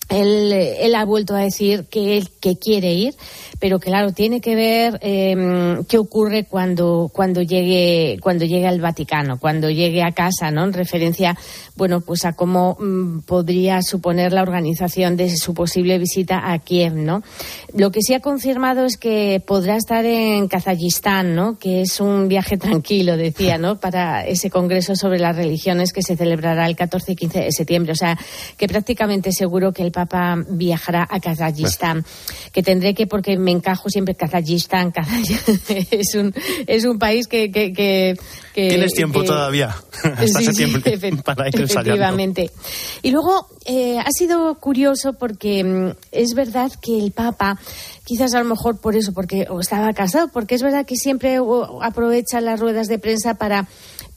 Él, 0.08 0.52
eh, 0.52 0.86
él 0.86 0.94
ha 0.94 1.04
vuelto 1.04 1.34
a 1.34 1.40
decir 1.40 1.86
que 1.90 2.16
él 2.16 2.28
que 2.40 2.56
quiere 2.56 2.92
ir, 2.92 3.14
pero 3.58 3.78
claro 3.78 4.12
tiene 4.12 4.40
que 4.40 4.54
ver 4.54 4.98
eh, 5.02 5.82
qué 5.88 5.98
ocurre 5.98 6.44
cuando 6.44 7.10
cuando 7.12 7.42
llegue 7.42 8.18
cuando 8.22 8.44
llegue 8.44 8.66
al 8.66 8.80
Vaticano, 8.80 9.38
cuando 9.38 9.70
llegue 9.70 10.02
a 10.02 10.12
casa, 10.12 10.50
¿no? 10.50 10.64
En 10.64 10.72
referencia, 10.72 11.36
bueno, 11.76 12.00
pues 12.00 12.24
a 12.24 12.32
cómo 12.32 12.76
mm, 12.80 13.20
podría 13.20 13.82
suponer 13.82 14.32
la 14.32 14.42
organización 14.42 15.16
de 15.16 15.36
su 15.36 15.54
posible 15.54 15.98
visita 15.98 16.52
a 16.52 16.58
Kiev, 16.58 16.94
¿no? 16.94 17.22
Lo 17.74 17.90
que 17.90 18.00
sí 18.02 18.14
ha 18.14 18.20
confirmado 18.20 18.84
es 18.84 18.96
que 18.96 19.42
podrá 19.46 19.76
estar 19.76 20.04
en 20.04 20.48
Kazajistán, 20.48 21.34
¿no? 21.34 21.58
Que 21.58 21.82
es 21.82 22.00
un 22.00 22.28
viaje 22.28 22.56
tranquilo, 22.58 23.16
decía, 23.16 23.58
¿no? 23.58 23.78
Para 23.78 24.26
ese 24.26 24.50
congreso 24.50 24.96
sobre 24.96 25.18
las 25.18 25.36
religiones 25.36 25.92
que 25.92 26.02
se 26.02 26.16
celebrará 26.16 26.66
el 26.66 26.76
14 26.76 27.12
y 27.12 27.16
15 27.16 27.40
de 27.40 27.52
septiembre, 27.52 27.92
o 27.92 27.96
sea, 27.96 28.18
que 28.56 28.68
prácticamente 28.68 29.32
seguro 29.32 29.72
que 29.72 29.82
el 29.82 29.92
Papa 30.06 30.36
viajará 30.48 31.06
a 31.10 31.20
Kazajistán, 31.20 32.04
que 32.52 32.62
tendré 32.62 32.94
que, 32.94 33.06
porque 33.06 33.36
me 33.38 33.50
encajo 33.50 33.88
siempre 33.90 34.14
Kazajistán, 34.14 34.92
Kazaj- 34.92 35.86
es 35.90 36.14
un 36.14 36.34
es 36.66 36.84
un 36.84 36.98
país 36.98 37.26
que... 37.26 37.50
que, 37.50 37.72
que- 37.72 38.16
que- 38.54 38.68
Tienes 38.70 38.92
tiempo 38.92 39.22
todavía, 39.24 39.68
hasta 40.02 40.26
Sí, 40.26 40.52
sí, 40.52 40.66
para 41.24 41.48
ir. 41.48 41.60
Efectivamente. 41.60 42.50
Y 43.02 43.10
luego 43.12 43.46
eh, 43.66 43.98
ha 43.98 44.10
sido 44.10 44.54
curioso 44.56 45.12
porque 45.12 45.62
mm, 45.64 45.90
es 46.12 46.34
verdad 46.34 46.70
que 46.82 46.98
el 46.98 47.12
Papa, 47.12 47.58
quizás 48.04 48.34
a 48.34 48.38
lo 48.40 48.44
mejor 48.48 48.80
por 48.80 48.96
eso, 48.96 49.12
porque 49.12 49.46
o 49.48 49.60
estaba 49.60 49.92
casado, 49.92 50.28
porque 50.32 50.54
es 50.56 50.62
verdad 50.62 50.86
que 50.86 50.96
siempre 50.96 51.38
aprovecha 51.82 52.40
las 52.40 52.58
ruedas 52.60 52.88
de 52.88 52.98
prensa 52.98 53.34
para 53.34 53.68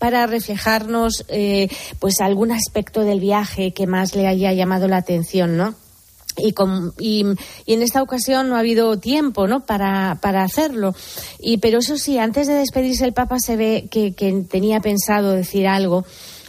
para 0.01 0.25
reflejarnos 0.25 1.23
eh, 1.27 1.69
pues 1.99 2.21
algún 2.21 2.51
aspecto 2.51 3.01
del 3.01 3.19
viaje 3.19 3.71
que 3.71 3.85
más 3.85 4.15
le 4.15 4.25
haya 4.25 4.51
llamado 4.51 4.87
la 4.87 4.97
atención, 4.97 5.57
¿no? 5.57 5.75
Y, 6.37 6.53
con- 6.53 6.91
y, 6.97 7.23
en 7.67 7.81
esta 7.83 8.01
ocasión 8.01 8.49
no 8.49 8.55
ha 8.55 8.59
habido 8.61 8.97
tiempo 8.97 9.47
¿no? 9.47 9.59
para, 9.59 10.17
para 10.19 10.41
hacerlo. 10.43 10.95
Y, 11.39 11.57
pero 11.57 11.79
eso 11.79 11.97
sí, 11.97 12.17
antes 12.17 12.47
de 12.47 12.55
despedirse 12.55 13.05
el 13.05 13.13
Papa 13.13 13.37
se 13.37 13.55
ve 13.57 13.89
que 13.91 14.11
tenía 14.49 14.79
pensado 14.79 15.33
decir 15.33 15.67
algo. 15.67 16.03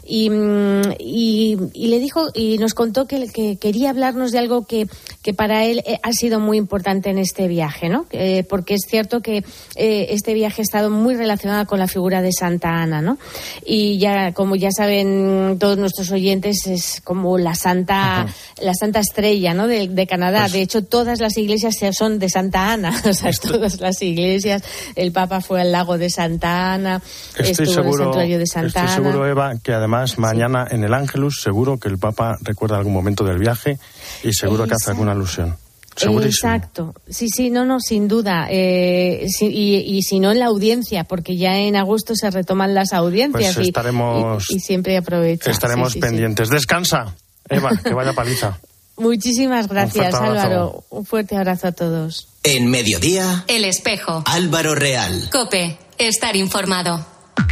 Y, 0.04 0.30
mm, 0.30 0.82
y, 0.98 1.56
y 1.74 1.86
le 1.88 1.98
dijo 1.98 2.28
y 2.34 2.58
nos 2.58 2.74
contó 2.74 3.06
que, 3.06 3.28
que 3.28 3.56
quería 3.56 3.90
hablarnos 3.90 4.32
de 4.32 4.38
algo 4.38 4.66
que, 4.66 4.88
que 5.22 5.32
para 5.34 5.64
él 5.64 5.82
eh, 5.86 5.98
ha 6.02 6.12
sido 6.12 6.40
muy 6.40 6.58
importante 6.58 7.10
en 7.10 7.18
este 7.18 7.48
viaje, 7.48 7.88
¿no? 7.88 8.06
Eh, 8.10 8.44
porque 8.48 8.74
es 8.74 8.82
cierto 8.88 9.20
que 9.20 9.44
eh, 9.76 10.06
este 10.10 10.34
viaje 10.34 10.62
ha 10.62 10.64
estado 10.64 10.90
muy 10.90 11.14
relacionado 11.14 11.66
con 11.66 11.78
la 11.78 11.86
figura 11.86 12.20
de 12.22 12.32
Santa 12.32 12.82
Ana, 12.82 13.00
¿no? 13.00 13.18
Y 13.64 13.98
ya, 13.98 14.32
como 14.32 14.56
ya 14.56 14.70
saben 14.70 15.56
todos 15.60 15.78
nuestros 15.78 16.10
oyentes, 16.10 16.66
es 16.66 17.00
como 17.04 17.38
la 17.38 17.54
santa, 17.54 18.26
la 18.60 18.74
santa 18.74 19.00
estrella, 19.00 19.54
¿no? 19.54 19.68
De, 19.68 19.88
de 19.88 20.06
Canadá. 20.06 20.40
Pues- 20.42 20.52
de 20.52 20.62
hecho, 20.62 20.82
todas 20.84 21.20
las 21.20 21.36
iglesias 21.38 21.76
son 21.96 22.18
de 22.18 22.28
Santa 22.28 22.72
Ana. 22.72 22.92
O 23.12 23.14
sea, 23.14 23.30
todas 23.32 23.78
las 23.80 24.00
iglesias. 24.00 24.62
El 24.96 25.12
Papa 25.12 25.40
fue 25.42 25.60
al 25.60 25.70
lago 25.70 25.98
de 25.98 26.08
Santa 26.08 26.72
Ana. 26.72 27.02
Estoy 27.36 27.50
estuvo 27.50 27.64
en 27.64 27.68
el 27.68 27.74
seguro, 27.74 28.04
santuario 28.04 28.38
de 28.38 28.46
Santa 28.46 28.66
estoy 28.68 28.82
Ana. 28.82 28.94
seguro, 28.94 29.26
Eva, 29.26 29.52
que 29.62 29.72
además 29.72 29.91
además 29.96 30.18
mañana 30.18 30.66
en 30.70 30.84
el 30.84 30.94
Ángelus 30.94 31.40
seguro 31.42 31.78
que 31.78 31.88
el 31.88 31.98
Papa 31.98 32.36
recuerda 32.42 32.76
algún 32.76 32.92
momento 32.94 33.24
del 33.24 33.38
viaje 33.38 33.78
y 34.22 34.32
seguro 34.32 34.66
que 34.66 34.74
hace 34.74 34.90
alguna 34.90 35.12
alusión. 35.12 35.56
Segurísimo. 35.94 36.52
Exacto. 36.54 36.94
Sí, 37.08 37.28
sí, 37.28 37.50
no, 37.50 37.66
no, 37.66 37.78
sin 37.78 38.08
duda. 38.08 38.46
Eh, 38.50 39.26
sí, 39.28 39.46
y, 39.52 39.76
y 39.98 40.02
si 40.02 40.20
no 40.20 40.32
en 40.32 40.38
la 40.38 40.46
audiencia, 40.46 41.04
porque 41.04 41.36
ya 41.36 41.58
en 41.58 41.76
agosto 41.76 42.14
se 42.16 42.30
retoman 42.30 42.74
las 42.74 42.94
audiencias 42.94 43.54
Pues 43.54 43.66
y- 43.66 43.70
estaremos- 43.70 44.46
y, 44.48 44.56
y 44.56 44.60
siempre 44.60 44.96
aprovecha. 44.96 45.50
Estaremos 45.50 45.88
Sí, 45.92 45.94
sí, 45.94 46.00
sí. 46.00 46.08
pendientes. 46.08 46.48
Descansa, 46.48 47.14
Eva, 47.50 47.70
que 47.84 47.92
vaya 47.92 48.14
paliza. 48.14 48.58
Muchísimas 48.96 49.68
gracias, 49.68 50.14
abrazo. 50.14 50.32
Álvaro. 50.40 50.84
Un 50.88 51.04
fuerte 51.04 51.36
abrazo 51.36 51.68
a 51.68 51.72
todos. 51.72 52.28
En 52.42 52.70
mediodía, 52.70 53.44
El 53.48 53.64
espejo. 53.66 54.22
Álvaro 54.26 54.74
Real. 54.74 55.28
Cope. 55.30 55.76
Estar 55.98 56.36
informado. 56.36 57.04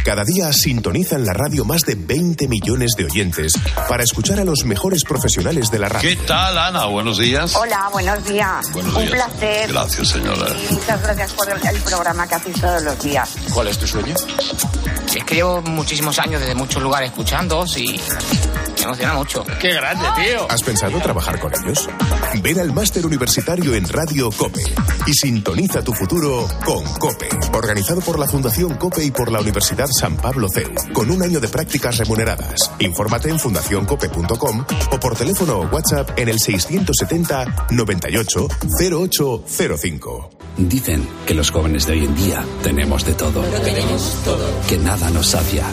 Cada 0.03 0.23
día 0.23 0.51
sintonizan 0.51 1.25
la 1.25 1.33
radio 1.33 1.63
más 1.63 1.81
de 1.81 1.95
20 1.95 2.47
millones 2.47 2.93
de 2.97 3.05
oyentes 3.05 3.53
para 3.87 4.03
escuchar 4.03 4.39
a 4.39 4.43
los 4.45 4.63
mejores 4.65 5.03
profesionales 5.03 5.69
de 5.69 5.79
la 5.79 5.89
radio. 5.89 6.09
¿Qué 6.09 6.15
tal, 6.25 6.57
Ana? 6.57 6.85
Buenos 6.85 7.19
días. 7.19 7.55
Hola, 7.55 7.89
buenos 7.91 8.23
días. 8.25 8.71
Buenos 8.73 8.95
Un 8.95 9.01
días. 9.05 9.11
placer. 9.11 9.71
Gracias, 9.71 10.07
señora. 10.09 10.47
Y 10.69 10.73
muchas 10.73 11.01
gracias 11.03 11.33
por 11.33 11.49
el, 11.49 11.67
el 11.67 11.81
programa 11.81 12.27
que 12.27 12.35
hacéis 12.35 12.59
todos 12.59 12.81
los 12.83 12.99
días. 13.03 13.29
¿Cuál 13.53 13.67
es 13.67 13.77
tu 13.77 13.85
sueño? 13.87 14.15
Es 15.15 15.23
que 15.23 15.35
llevo 15.35 15.61
muchísimos 15.61 16.17
años 16.19 16.39
desde 16.41 16.55
muchos 16.55 16.81
lugares 16.81 17.09
escuchándoos 17.11 17.77
y 17.77 17.99
me 18.81 18.85
emociona 18.85 19.13
mucho. 19.13 19.43
¡Qué 19.59 19.73
grande, 19.73 20.05
tío! 20.15 20.49
¿Has 20.49 20.63
pensado 20.63 20.99
trabajar 20.99 21.39
con 21.39 21.51
ellos? 21.53 21.87
Ven 22.41 22.59
al 22.59 22.73
máster 22.73 23.05
universitario 23.05 23.75
en 23.75 23.87
Radio 23.87 24.31
Cope 24.31 24.63
y 25.05 25.13
sintoniza 25.13 25.83
tu 25.83 25.93
futuro 25.93 26.47
con 26.65 26.83
Cope, 26.95 27.29
organizado 27.53 28.01
por 28.01 28.17
la 28.17 28.27
Fundación 28.27 28.75
Cope 28.75 29.03
y 29.03 29.11
por 29.11 29.31
la 29.31 29.39
Universidad 29.39 29.87
San 29.87 30.17
Pablo 30.17 30.47
CEU, 30.53 30.73
con 30.93 31.11
un 31.11 31.21
año 31.21 31.39
de 31.39 31.47
prácticas 31.47 31.97
remuneradas. 31.97 32.71
Infórmate 32.79 33.29
en 33.29 33.39
fundacioncope.com 33.39 34.65
o 34.91 34.99
por 34.99 35.15
teléfono 35.15 35.59
o 35.59 35.67
WhatsApp 35.67 36.17
en 36.17 36.29
el 36.29 36.39
670 36.39 37.67
98 37.71 38.47
0805. 38.79 40.29
Dicen 40.57 41.07
que 41.25 41.33
los 41.33 41.51
jóvenes 41.51 41.85
de 41.85 41.93
hoy 41.93 42.05
en 42.05 42.15
día 42.15 42.43
tenemos 42.63 43.05
de 43.05 43.13
todo. 43.13 43.43
Que 44.67 44.77
nada 44.77 45.09
nos 45.09 45.27
sacia. 45.27 45.65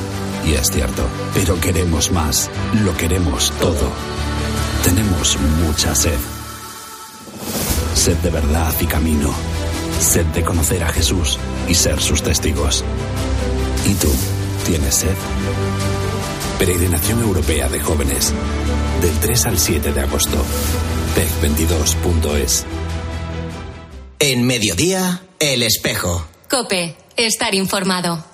Y 0.49 0.55
es 0.55 0.71
cierto. 0.71 1.07
Pero 1.35 1.61
queremos 1.61 2.11
más. 2.11 2.51
Lo 2.83 2.97
queremos 2.97 3.53
todo. 3.61 3.91
Tenemos 4.83 5.37
mucha 5.65 5.95
sed. 5.95 6.19
Sed 7.95 8.17
de 8.19 8.31
verdad 8.31 8.75
y 8.81 8.87
camino. 8.87 9.31
Sed 10.01 10.25
de 10.27 10.43
conocer 10.43 10.83
a 10.85 10.89
Jesús 10.89 11.39
y 11.69 11.75
ser 11.75 12.01
sus 12.01 12.23
testigos. 12.23 12.83
¿Y 13.87 13.95
tú? 13.95 14.11
¿Tienes 14.65 14.95
sed? 14.95 15.17
Peregrinación 16.59 17.21
Europea 17.21 17.69
de 17.69 17.81
Jóvenes. 17.81 18.33
Del 19.03 19.19
3 19.19 19.47
al 19.47 19.59
7 19.59 19.93
de 19.93 20.01
agosto. 20.01 20.43
PEC22.es. 21.15 22.65
En 24.19 24.47
mediodía, 24.47 25.23
El 25.39 25.63
Espejo. 25.63 26.27
Cope. 26.49 26.97
Estar 27.17 27.55
informado. 27.55 28.25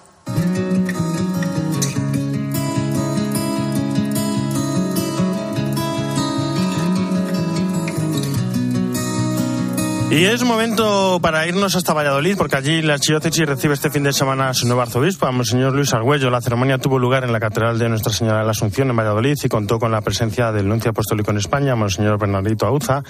Y 10.15 10.27
es 10.27 10.45
momento 10.45 11.19
para 11.21 11.45
irnos 11.49 11.75
hasta 11.75 11.93
Valladolid, 11.93 12.37
porque 12.37 12.55
allí 12.55 12.83
la 12.83 12.95
Archidiócesis 12.95 13.47
recibe 13.47 13.75
este 13.75 13.91
fin 13.91 14.05
de 14.05 14.13
semana 14.13 14.49
a 14.49 14.55
su 14.55 14.65
nuevo 14.65 14.81
arzobispo, 14.81 15.27
a 15.27 15.33
Monseñor 15.33 15.73
Luis 15.73 15.93
Argüello. 15.93 16.31
La 16.31 16.41
ceremonia 16.41 16.79
tuvo 16.79 17.01
lugar 17.01 17.25
en 17.25 17.33
la 17.33 17.41
Catedral 17.41 17.81
de 17.81 17.89
Nuestra 17.89 18.13
Señora 18.13 18.39
de 18.39 18.45
la 18.45 18.53
Asunción, 18.53 18.89
en 18.91 18.97
Valladolid, 18.97 19.37
y 19.43 19.49
contó 19.49 19.81
con 19.81 19.91
la 19.91 20.03
presencia 20.03 20.53
del 20.53 20.69
nuncio 20.69 20.93
apostólico 20.93 21.33
en 21.33 21.39
España, 21.39 21.75
Monseñor 21.75 22.17
Bernardito 22.17 22.65
Auza, 22.65 23.03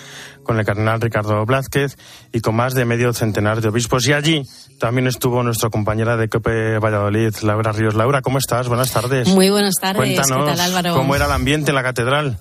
con 0.44 0.58
el 0.58 0.64
cardenal 0.64 0.98
Ricardo 0.98 1.44
Blázquez 1.44 1.98
y 2.32 2.40
con 2.40 2.56
más 2.56 2.72
de 2.72 2.86
medio 2.86 3.12
centenar 3.12 3.60
de 3.60 3.68
obispos. 3.68 4.08
Y 4.08 4.14
allí 4.14 4.42
también 4.80 5.06
estuvo 5.06 5.42
nuestra 5.42 5.68
compañera 5.68 6.16
de 6.16 6.30
COPE 6.30 6.78
Valladolid, 6.78 7.34
Laura 7.42 7.72
Ríos. 7.72 7.94
Laura, 7.96 8.22
¿cómo 8.22 8.38
estás? 8.38 8.68
Buenas 8.68 8.92
tardes. 8.92 9.28
Muy 9.28 9.50
buenas 9.50 9.74
tardes. 9.78 9.98
Cuéntanos 9.98 10.48
¿Qué 10.48 10.56
tal, 10.56 10.60
Álvaro? 10.60 10.94
cómo 10.94 11.14
era 11.14 11.26
el 11.26 11.32
ambiente 11.32 11.70
en 11.70 11.74
la 11.74 11.82
catedral. 11.82 12.38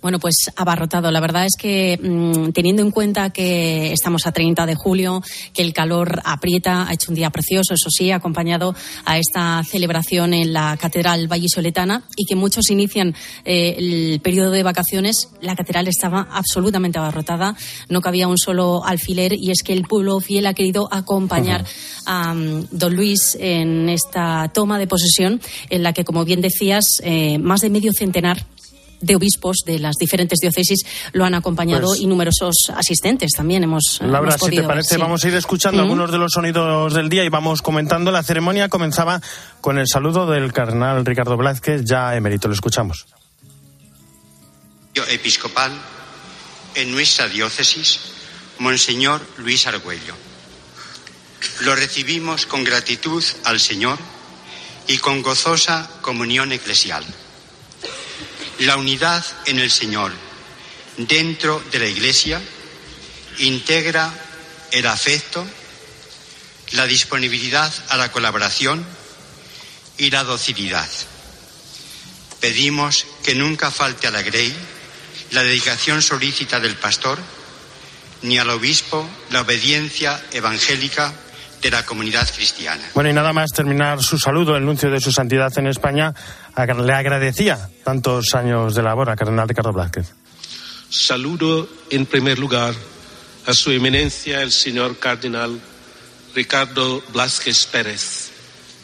Bueno, 0.00 0.20
pues 0.20 0.36
abarrotado. 0.54 1.10
La 1.10 1.20
verdad 1.20 1.44
es 1.44 1.56
que 1.58 1.98
mm, 2.00 2.52
teniendo 2.52 2.82
en 2.82 2.92
cuenta 2.92 3.30
que 3.30 3.92
estamos 3.92 4.26
a 4.26 4.32
30 4.32 4.64
de 4.64 4.76
julio, 4.76 5.22
que 5.52 5.62
el 5.62 5.72
calor 5.72 6.20
aprieta, 6.24 6.88
ha 6.88 6.92
hecho 6.92 7.10
un 7.10 7.16
día 7.16 7.30
precioso, 7.30 7.74
eso 7.74 7.90
sí, 7.90 8.12
acompañado 8.12 8.76
a 9.04 9.18
esta 9.18 9.62
celebración 9.64 10.34
en 10.34 10.52
la 10.52 10.76
Catedral 10.76 11.26
Vallisoletana 11.26 12.04
y 12.16 12.26
que 12.26 12.36
muchos 12.36 12.70
inician 12.70 13.14
eh, 13.44 13.74
el 13.76 14.20
periodo 14.20 14.52
de 14.52 14.62
vacaciones, 14.62 15.30
la 15.40 15.56
catedral 15.56 15.88
estaba 15.88 16.28
absolutamente 16.30 16.98
abarrotada, 16.98 17.56
no 17.88 18.00
cabía 18.00 18.28
un 18.28 18.38
solo 18.38 18.84
alfiler 18.84 19.32
y 19.32 19.50
es 19.50 19.62
que 19.64 19.72
el 19.72 19.82
pueblo 19.82 20.20
fiel 20.20 20.46
ha 20.46 20.54
querido 20.54 20.88
acompañar 20.92 21.64
a 22.06 22.34
mm, 22.34 22.68
don 22.70 22.94
Luis 22.94 23.36
en 23.40 23.88
esta 23.88 24.48
toma 24.54 24.78
de 24.78 24.86
posesión 24.86 25.40
en 25.70 25.82
la 25.82 25.92
que, 25.92 26.04
como 26.04 26.24
bien 26.24 26.40
decías, 26.40 26.84
eh, 27.02 27.38
más 27.38 27.62
de 27.62 27.70
medio 27.70 27.92
centenar 27.92 28.46
de 29.00 29.16
obispos 29.16 29.58
de 29.64 29.78
las 29.78 29.96
diferentes 29.96 30.38
diócesis 30.40 30.84
lo 31.12 31.24
han 31.24 31.34
acompañado 31.34 31.88
Pues- 31.88 32.00
y 32.00 32.06
numerosos 32.06 32.54
asistentes 32.74 33.30
también 33.36 33.64
hemos, 33.64 33.98
Laura, 34.00 34.34
hemos 34.34 34.48
si 34.48 34.56
te 34.56 34.62
parece, 34.62 34.94
sí. 34.96 35.00
vamos 35.00 35.24
a 35.24 35.28
ir 35.28 35.34
escuchando 35.34 35.82
algunos 35.82 36.10
de 36.10 36.18
los 36.18 36.32
sonidos 36.32 36.94
del 36.94 37.08
día 37.08 37.24
y 37.24 37.28
vamos 37.28 37.62
comentando. 37.62 38.10
La 38.10 38.22
ceremonia 38.22 38.68
comenzaba 38.68 39.20
con 39.60 39.78
el 39.78 39.86
saludo 39.86 40.26
del 40.26 40.52
cardenal 40.52 41.04
Ricardo 41.04 41.36
Blázquez, 41.36 41.82
ya 41.84 42.14
emérito. 42.16 42.48
Lo 42.48 42.54
escuchamos. 42.54 43.06
episcopal 45.10 45.70
en 46.74 46.90
nuestra 46.90 47.28
diócesis, 47.28 48.00
Monseñor 48.58 49.20
Luis 49.38 49.66
Argüello. 49.66 50.14
Lo 51.60 51.74
recibimos 51.76 52.46
con 52.46 52.64
gratitud 52.64 53.22
al 53.44 53.60
Señor 53.60 53.98
y 54.88 54.98
con 54.98 55.22
gozosa 55.22 55.88
comunión 56.00 56.50
eclesial. 56.52 57.04
La 58.60 58.76
unidad 58.76 59.24
en 59.46 59.60
el 59.60 59.70
Señor 59.70 60.12
dentro 60.96 61.62
de 61.70 61.78
la 61.78 61.86
Iglesia 61.86 62.40
integra 63.38 64.12
el 64.72 64.86
afecto, 64.86 65.46
la 66.72 66.86
disponibilidad 66.86 67.72
a 67.88 67.96
la 67.96 68.10
colaboración 68.10 68.84
y 69.96 70.10
la 70.10 70.24
docilidad. 70.24 70.88
Pedimos 72.40 73.06
que 73.22 73.34
nunca 73.34 73.70
falte 73.70 74.06
a 74.08 74.10
la 74.10 74.22
Grey 74.22 74.54
la 75.30 75.42
dedicación 75.42 76.02
solícita 76.02 76.58
del 76.58 76.76
pastor, 76.76 77.18
ni 78.22 78.38
al 78.38 78.50
obispo 78.50 79.08
la 79.30 79.42
obediencia 79.42 80.24
evangélica 80.32 81.14
de 81.60 81.70
la 81.70 81.84
comunidad 81.84 82.28
cristiana. 82.34 82.82
Bueno, 82.94 83.10
y 83.10 83.12
nada 83.12 83.32
más 83.32 83.50
terminar 83.50 84.02
su 84.02 84.18
saludo, 84.18 84.56
el 84.56 84.64
nuncio 84.64 84.90
de 84.90 85.00
su 85.00 85.12
santidad 85.12 85.56
en 85.58 85.66
España 85.66 86.14
le 86.56 86.92
agradecía 86.92 87.68
tantos 87.84 88.34
años 88.34 88.74
de 88.74 88.82
labor 88.82 89.10
a 89.10 89.16
cardenal 89.16 89.48
Ricardo 89.48 89.72
Blázquez. 89.72 90.14
Saludo 90.90 91.68
en 91.90 92.06
primer 92.06 92.38
lugar 92.38 92.74
a 93.46 93.54
su 93.54 93.70
eminencia 93.70 94.42
el 94.42 94.52
señor 94.52 94.98
cardenal 94.98 95.60
Ricardo 96.34 97.02
Blasquez 97.12 97.66
Pérez, 97.66 98.30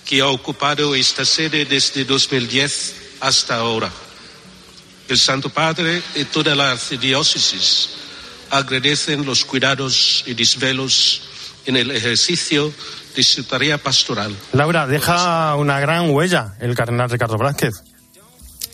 que 0.05 0.21
ha 0.21 0.27
ocupado 0.29 0.95
esta 0.95 1.25
sede 1.25 1.65
desde 1.65 2.05
2010 2.05 2.95
hasta 3.21 3.57
ahora. 3.57 3.91
El 5.09 5.19
Santo 5.19 5.51
Padre 5.51 6.03
y 6.15 6.25
toda 6.25 6.55
la 6.55 6.73
archidiócesis 6.73 7.91
agradecen 8.51 9.25
los 9.25 9.45
cuidados 9.45 10.25
y 10.27 10.35
desvelos 10.35 11.23
en 11.67 11.77
el 11.77 11.91
ejercicio 11.91 12.73
de 13.17 13.23
su 13.23 13.45
tarea 13.45 13.79
pastoral. 13.79 14.35
Laura, 14.53 14.87
deja 14.87 15.55
una 15.57 15.81
gran 15.81 16.11
huella 16.11 16.55
el 16.61 16.75
cardenal 16.75 17.11
Ricardo 17.11 17.37
Blázquez. 17.39 17.83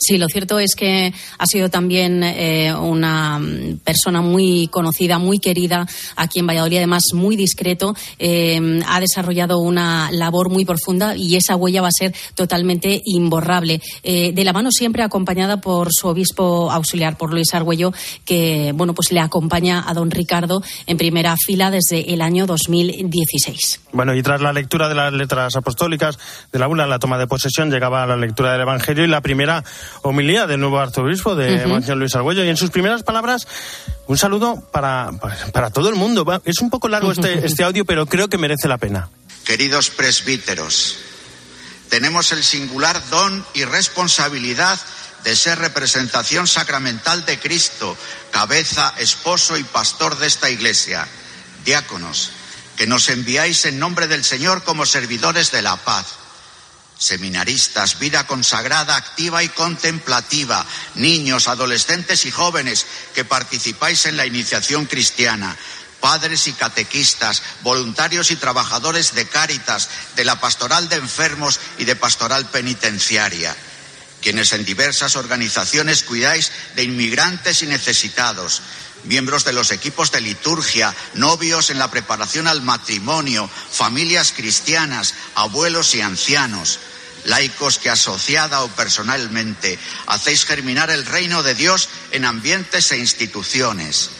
Sí, 0.01 0.17
lo 0.19 0.27
cierto 0.29 0.59
es 0.59 0.75
que 0.75 1.13
ha 1.39 1.47
sido 1.47 1.69
también 1.69 2.23
eh, 2.23 2.75
una 2.75 3.39
mm, 3.39 3.81
persona 3.85 4.23
muy 4.23 4.69
conocida, 4.69 5.19
muy 5.19 5.39
querida 5.39 5.87
aquí 6.17 6.39
en 6.39 6.47
Valladolid, 6.47 6.79
además 6.79 7.05
muy 7.13 7.37
discreto. 7.37 7.95
eh, 8.19 8.81
ha 8.87 9.01
desarrollado 9.01 9.59
una 9.59 10.11
labor 10.11 10.51
muy 10.51 10.65
profunda 10.65 11.17
y 11.17 11.37
esa 11.37 11.57
huella 11.57 11.83
va 11.83 11.89
a 11.89 11.93
ser 11.93 12.15
totalmente 12.35 13.03
imborrable. 13.05 13.81
Eh, 14.03 14.33
de 14.33 14.45
la 14.45 14.53
mano 14.53 14.71
siempre 14.71 15.03
acompañada 15.03 15.61
por 15.61 15.89
su 15.93 16.09
obispo 16.09 16.71
auxiliar, 16.71 17.17
por 17.17 17.33
Luis 17.33 17.53
Argüello, 17.55 17.93
que 18.25 18.73
bueno, 18.75 18.95
pues 18.95 19.13
le 19.13 19.21
acompaña 19.21 19.85
a 19.87 19.95
don 19.95 20.11
Ricardo 20.11 20.63
en 20.87 20.97
primera 20.97 21.37
fila 21.37 21.71
desde 21.71 22.13
el 22.13 22.23
año 22.23 22.47
2016. 22.47 23.81
Bueno, 23.93 24.15
y 24.15 24.23
tras 24.23 24.41
la 24.41 24.53
lectura 24.53 24.89
de 24.89 24.95
las 24.95 25.13
letras 25.13 25.57
apostólicas 25.57 26.19
de 26.53 26.59
la 26.59 26.67
bula, 26.67 26.87
la 26.87 26.99
toma 26.99 27.19
de 27.19 27.27
posesión, 27.27 27.71
llegaba 27.71 28.03
a 28.03 28.07
la 28.07 28.17
lectura 28.17 28.53
del 28.53 28.63
Evangelio 28.63 29.05
y 29.05 29.09
la 29.09 29.21
primera 29.21 29.65
homilía 30.03 30.47
del 30.47 30.61
nuevo 30.61 30.79
arzobispo 30.79 31.35
de. 31.35 31.67
Monseñor 31.67 31.99
Luis 31.99 32.15
Argüello. 32.15 32.45
Y 32.45 32.49
en 32.49 32.57
sus 32.57 32.71
primeras 32.71 33.03
palabras, 33.03 33.47
un 34.07 34.19
saludo 34.19 34.61
para, 34.73 35.11
para 35.53 35.71
todo 35.71 35.89
el 35.89 35.95
mundo. 35.95 36.27
Es 36.45 36.61
un 36.61 36.71
poco 36.71 36.89
largo 36.89 37.13
este, 37.13 37.33
este 37.47 37.65
audio, 37.65 37.85
pero 37.85 38.07
creo 38.07 38.29
que 38.29 38.39
merece 38.39 38.69
la 38.69 38.79
pena. 38.79 39.09
Queridos 39.45 39.91
presbíteros, 39.91 40.99
tenemos 41.89 42.33
el 42.33 42.45
singular 42.45 43.01
don 43.11 43.45
y 43.55 43.65
responsabilidad 43.65 44.79
de 45.25 45.37
ser 45.37 45.59
representación 45.59 46.47
sacramental 46.47 47.25
de 47.27 47.39
Cristo, 47.39 47.97
cabeza, 48.31 48.95
esposo 48.99 49.57
y 49.57 49.65
pastor 49.65 50.19
de 50.19 50.27
esta 50.27 50.51
Iglesia. 50.51 51.07
Diáconos, 51.65 52.31
que 52.77 52.87
nos 52.87 53.09
enviáis 53.11 53.67
en 53.67 53.79
nombre 53.79 54.09
del 54.09 54.25
Señor 54.25 54.63
como 54.63 54.87
servidores 54.87 55.51
de 55.53 55.63
la 55.63 55.77
paz. 55.77 56.20
Seminaristas, 57.01 57.99
vida 57.99 58.27
consagrada, 58.27 58.95
activa 58.95 59.43
y 59.43 59.49
contemplativa, 59.49 60.67
niños, 60.97 61.49
adolescentes 61.49 62.27
y 62.27 62.31
jóvenes 62.31 62.85
que 63.15 63.25
participáis 63.25 64.05
en 64.05 64.19
la 64.19 64.27
iniciación 64.27 64.85
cristiana, 64.85 65.57
padres 65.99 66.47
y 66.47 66.53
catequistas, 66.53 67.43
voluntarios 67.63 68.31
y 68.31 68.37
trabajadores 68.37 69.15
de 69.15 69.27
Cáritas, 69.27 69.89
de 70.15 70.27
la 70.27 70.39
pastoral 70.41 70.91
de 70.91 70.97
enfermos 70.97 71.59
y 71.79 71.87
de 71.87 71.97
pastoral 71.97 72.45
penitenciaria, 72.51 73.57
quienes 74.21 74.53
en 74.53 74.67
diversas 74.67 75.17
organizaciones 75.17 76.03
cuidáis 76.03 76.53
de 76.77 76.83
inmigrantes 76.83 77.63
y 77.63 77.67
necesitados, 77.67 78.61
miembros 79.05 79.45
de 79.45 79.53
los 79.53 79.73
equipos 79.73 80.13
de 80.13 80.21
liturgia, 80.21 80.95
novios 81.15 81.71
en 81.71 81.79
la 81.79 81.91
preparación 81.91 82.47
al 82.47 82.63
matrimonio, 82.63 83.49
familias 83.71 84.33
cristianas, 84.37 85.15
abuelos 85.35 85.95
y 85.95 86.01
ancianos, 86.01 86.79
laicos 87.25 87.79
que 87.79 87.91
asociada 87.91 88.63
o 88.63 88.69
personalmente 88.69 89.79
hacéis 90.07 90.45
germinar 90.45 90.91
el 90.91 91.07
reino 91.07 91.43
de 91.43 91.55
Dios 91.55 91.89
en 92.13 92.25
ambientes 92.25 92.93
e 92.93 92.99
instituciones. 92.99 94.11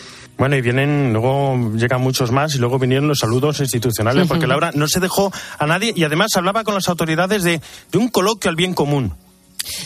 Bueno, 0.41 0.57
y 0.57 0.63
vienen, 0.63 1.13
luego 1.13 1.73
llegan 1.77 2.01
muchos 2.01 2.31
más 2.31 2.55
y 2.55 2.59
luego 2.59 2.79
vinieron 2.79 3.07
los 3.07 3.19
saludos 3.19 3.61
institucionales, 3.61 4.27
porque 4.27 4.47
Laura 4.47 4.71
no 4.75 4.89
se 4.89 4.99
dejó 4.99 5.31
a 5.59 5.67
nadie 5.67 5.93
y 5.95 6.05
además 6.05 6.31
hablaba 6.35 6.65
con 6.65 6.73
las 6.73 6.89
autoridades 6.89 7.43
de, 7.43 7.61
de 7.93 7.99
un 7.99 8.09
coloquio 8.09 8.49
al 8.49 8.57
bien 8.57 8.73
común. 8.73 9.15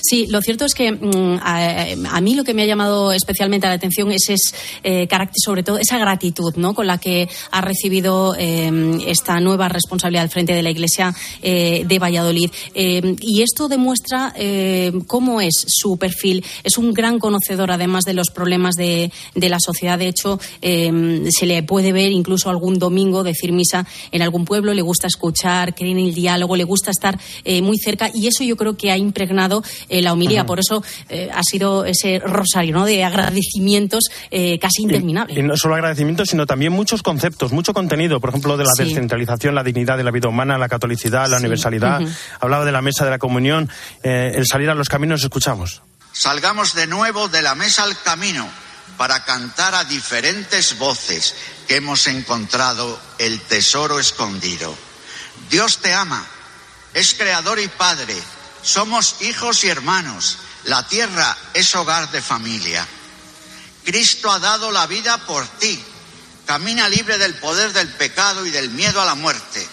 Sí, 0.03 0.27
lo 0.29 0.41
cierto 0.41 0.65
es 0.65 0.75
que 0.75 0.93
mm, 0.93 1.41
a, 1.43 2.21
mí 2.21 2.35
lo 2.35 2.45
que 2.45 2.55
me 2.55 2.63
ha 2.63 2.67
llamado 2.67 3.13
especialmente 3.13 3.67
la 3.67 3.75
atención 3.75 4.11
es, 4.11 4.29
es 4.29 4.55
eh, 4.83 5.07
carácter, 5.07 5.37
sobre 5.43 5.63
todo 5.63 5.79
esa 5.79 5.99
gratitud 5.99 6.55
¿no? 6.57 6.75
con 6.75 6.87
la 6.87 6.99
que 6.99 7.29
ha 7.51 7.61
recibido 7.61 8.35
eh, 8.39 8.99
esta 9.07 9.41
nueva 9.41 9.69
responsabilidad 9.69 10.25
al 10.25 10.31
frente 10.31 10.55
de 10.55 10.63
la 10.63 10.71
Iglesia 10.71 11.15
eh, 11.43 11.85
de 11.87 11.99
Valladolid. 11.99 12.51
Eh, 12.75 13.17
y 13.21 13.43
esto 13.43 13.69
demuestra 13.69 14.33
eh, 14.37 14.93
cómo 15.07 15.41
es 15.41 15.65
su 15.67 15.97
perfil. 15.97 16.45
Es 16.63 16.79
un 16.79 16.93
gran 16.93 17.19
conocedor, 17.19 17.71
además 17.71 18.05
de 18.05 18.15
los 18.15 18.31
problemas 18.31 18.75
de, 18.75 19.11
de 19.35 19.49
la 19.49 19.59
sociedad. 19.61 19.99
De 19.99 20.09
hecho, 20.09 20.39
eh, 20.63 21.25
se 21.31 21.47
le 21.47 21.63
puede 21.63 21.93
ver 21.93 22.13
incluso 22.13 22.51
algún 22.51 22.79
domingo 22.79 23.23
decir 23.25 23.53
misa 23.53 23.87
en 24.13 24.23
algún 24.23 24.45
pueblo. 24.45 24.75
Le 24.75 24.83
gusta 24.83 25.07
escuchar, 25.07 25.75
cree 25.75 25.93
en 25.93 25.99
el 25.99 26.15
diálogo, 26.15 26.57
le 26.57 26.65
gusta 26.65 26.91
estar 26.91 27.19
muy 27.63 27.79
cerca. 27.79 28.11
Y 28.13 28.27
eso 28.27 28.45
yo 28.45 28.57
creo 28.57 28.77
que 28.77 28.91
ha 28.91 28.97
impregnado 28.97 29.63
eh, 29.88 30.03
la 30.03 30.12
homilía. 30.12 30.40
Ajá. 30.40 30.46
Por 30.46 30.61
eso 30.61 30.83
eh, 31.09 31.31
ha 31.33 31.42
sido 31.42 31.85
ese 31.85 32.18
rosario 32.18 32.74
¿no? 32.74 32.85
de 32.85 33.05
agradecimientos 33.05 34.05
eh, 34.31 34.59
casi 34.59 34.83
interminable. 34.83 35.35
Y, 35.35 35.40
y, 35.40 35.42
no 35.42 35.57
solo 35.57 35.74
agradecimientos, 35.74 36.29
sino 36.29 36.46
también 36.46 36.72
muchos 36.72 37.03
conceptos, 37.03 37.53
mucho 37.53 37.72
contenido. 37.74 38.20
Por 38.20 38.31
ejemplo, 38.31 38.57
de 38.57 38.64
la 38.64 38.70
sí. 38.77 38.85
descentralización, 38.85 39.55
la 39.55 39.62
dignidad 39.62 39.96
de 39.96 40.05
la 40.05 40.11
vida 40.11 40.29
humana, 40.29 40.59
la 40.59 40.68
catolicidad, 40.68 41.29
la 41.29 41.38
sí. 41.38 41.42
universalidad. 41.42 42.00
Uh 42.00 42.05
-huh. 42.05 42.16
Hablaba 42.40 42.64
de 42.64 42.72
la 42.72 42.83
mesa 42.83 43.05
de 43.05 43.11
la 43.11 43.18
comunión, 43.18 43.70
eh, 44.03 44.33
el 44.35 44.46
salir 44.46 44.70
a 44.70 44.74
los 44.74 44.88
caminos, 44.88 45.22
escuchamos. 45.22 45.83
Salgamos 46.12 46.74
de 46.74 46.87
nuevo 46.87 47.29
de 47.29 47.42
la 47.42 47.55
mesa 47.55 47.83
al 47.83 48.00
camino 48.03 48.48
para 48.96 49.24
cantar 49.24 49.74
a 49.74 49.85
diferentes 49.85 50.79
voces 50.79 51.35
que 51.66 51.77
hemos 51.77 52.07
encontrado 52.07 52.98
el 53.18 53.40
tesoro 53.40 53.98
escondido. 53.98 54.74
Dios 55.50 55.79
te 55.79 55.92
ama, 55.92 56.24
es 56.94 57.14
creador 57.14 57.59
y 57.59 57.68
padre 57.68 58.14
somos 58.64 59.16
hijos 59.20 59.62
y 59.64 59.68
hermanos. 59.68 60.38
La 60.64 60.88
tierra 60.88 61.37
es 61.53 61.74
hogar 61.74 62.11
de 62.11 62.22
familia. 62.22 62.87
Cristo 63.85 64.33
ha 64.33 64.38
dado 64.38 64.72
la 64.72 64.87
vida 64.87 65.18
por 65.27 65.46
ti. 65.59 65.79
Camina 66.46 66.88
libre 66.88 67.18
del 67.18 67.35
poder 67.35 67.72
del 67.72 67.88
pecado 67.88 68.44
y 68.44 68.50
del 68.50 68.70
miedo 68.70 69.00
a 69.00 69.05
la 69.05 69.14
muerte. 69.14 69.66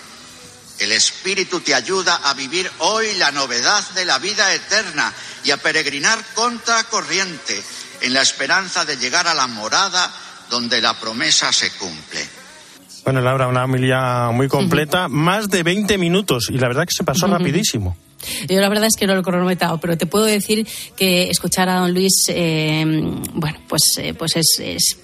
El 0.79 0.91
Espíritu 0.91 1.59
te 1.61 1.75
ayuda 1.75 2.21
a 2.23 2.33
vivir 2.33 2.69
hoy 2.79 3.13
la 3.15 3.31
novedad 3.31 3.87
de 3.91 4.05
la 4.05 4.19
vida 4.19 4.53
eterna 4.53 5.13
y 5.43 5.51
a 5.51 5.57
peregrinar 5.57 6.19
contra 6.33 6.83
corriente 6.85 7.61
en 8.01 8.13
la 8.13 8.21
esperanza 8.21 8.83
de 8.83 8.97
llegar 8.97 9.27
a 9.27 9.33
la 9.33 9.47
morada 9.47 10.11
donde 10.49 10.81
la 10.81 10.99
promesa 10.99 11.53
se 11.53 11.71
cumple. 11.71 12.27
Bueno, 13.03 13.21
Laura, 13.21 13.47
una 13.47 13.61
familia 13.61 14.29
muy 14.31 14.47
completa, 14.47 15.05
uh 15.05 15.09
-huh. 15.09 15.13
más 15.13 15.49
de 15.49 15.63
20 15.63 15.97
minutos 15.97 16.49
y 16.49 16.57
la 16.57 16.67
verdad 16.67 16.85
que 16.85 16.93
se 16.95 17.03
pasó 17.03 17.25
uh 17.25 17.29
-huh. 17.29 17.37
rapidísimo. 17.37 17.95
Yo 18.47 18.59
la 18.59 18.69
verdad 18.69 18.85
es 18.85 18.95
que 18.97 19.07
no 19.07 19.13
lo 19.13 19.21
he 19.21 19.23
cronometrado, 19.23 19.79
pero 19.79 19.97
te 19.97 20.05
puedo 20.05 20.25
decir 20.25 20.67
que 20.95 21.29
escuchar 21.29 21.69
a 21.69 21.79
don 21.79 21.93
Luis, 21.93 22.13
eh, 22.29 22.83
bueno, 23.33 23.59
pues, 23.67 23.81
eh, 23.97 24.13
pues 24.13 24.35
es, 24.35 24.59
es 24.59 24.97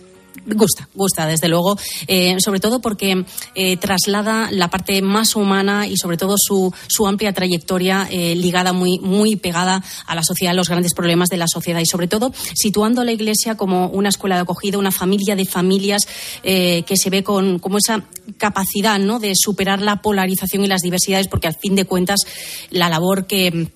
gusta, 0.56 0.88
gusta 0.94 1.26
desde 1.28 1.48
luego, 1.48 1.78
eh, 2.08 2.38
sobre 2.40 2.60
todo 2.60 2.80
porque 2.80 3.26
eh, 3.56 3.78
traslada 3.78 4.50
la 4.52 4.70
parte 4.70 5.02
más 5.02 5.36
humana 5.36 5.88
y 5.88 5.98
sobre 5.98 6.18
todo 6.18 6.36
su, 6.38 6.74
su 6.88 7.08
amplia 7.08 7.34
trayectoria 7.34 8.08
eh, 8.10 8.36
ligada 8.36 8.74
muy, 8.74 9.00
muy 9.00 9.36
pegada 9.36 9.84
a 10.06 10.16
la 10.16 10.24
sociedad, 10.24 10.52
a 10.52 10.56
los 10.56 10.70
grandes 10.70 10.94
problemas 10.94 11.30
de 11.30 11.38
la 11.38 11.48
sociedad 11.48 11.80
y 11.80 11.86
sobre 11.86 12.08
todo 12.08 12.32
situando 12.54 13.02
a 13.02 13.06
la 13.06 13.12
Iglesia 13.12 13.56
como 13.56 13.88
una 13.90 14.10
escuela 14.10 14.36
de 14.36 14.42
acogida, 14.42 14.78
una 14.78 14.92
familia 14.92 15.36
de 15.36 15.46
familias 15.46 16.08
que 16.44 16.96
se 16.96 17.10
ve 17.10 17.24
con 17.24 17.60
como 17.60 17.78
esa 17.78 18.04
capacidad 18.38 19.00
¿no? 19.00 19.20
de 19.20 19.34
superar 19.36 19.82
la 19.82 20.02
polarización 20.02 20.64
y 20.64 20.68
las 20.68 20.82
diversidades 20.82 21.28
porque 21.28 21.48
al 21.48 21.56
fin 21.56 21.76
de 21.76 21.86
cuentas 21.86 22.22
la 22.70 22.90
labor 22.90 23.28
que 23.28 23.70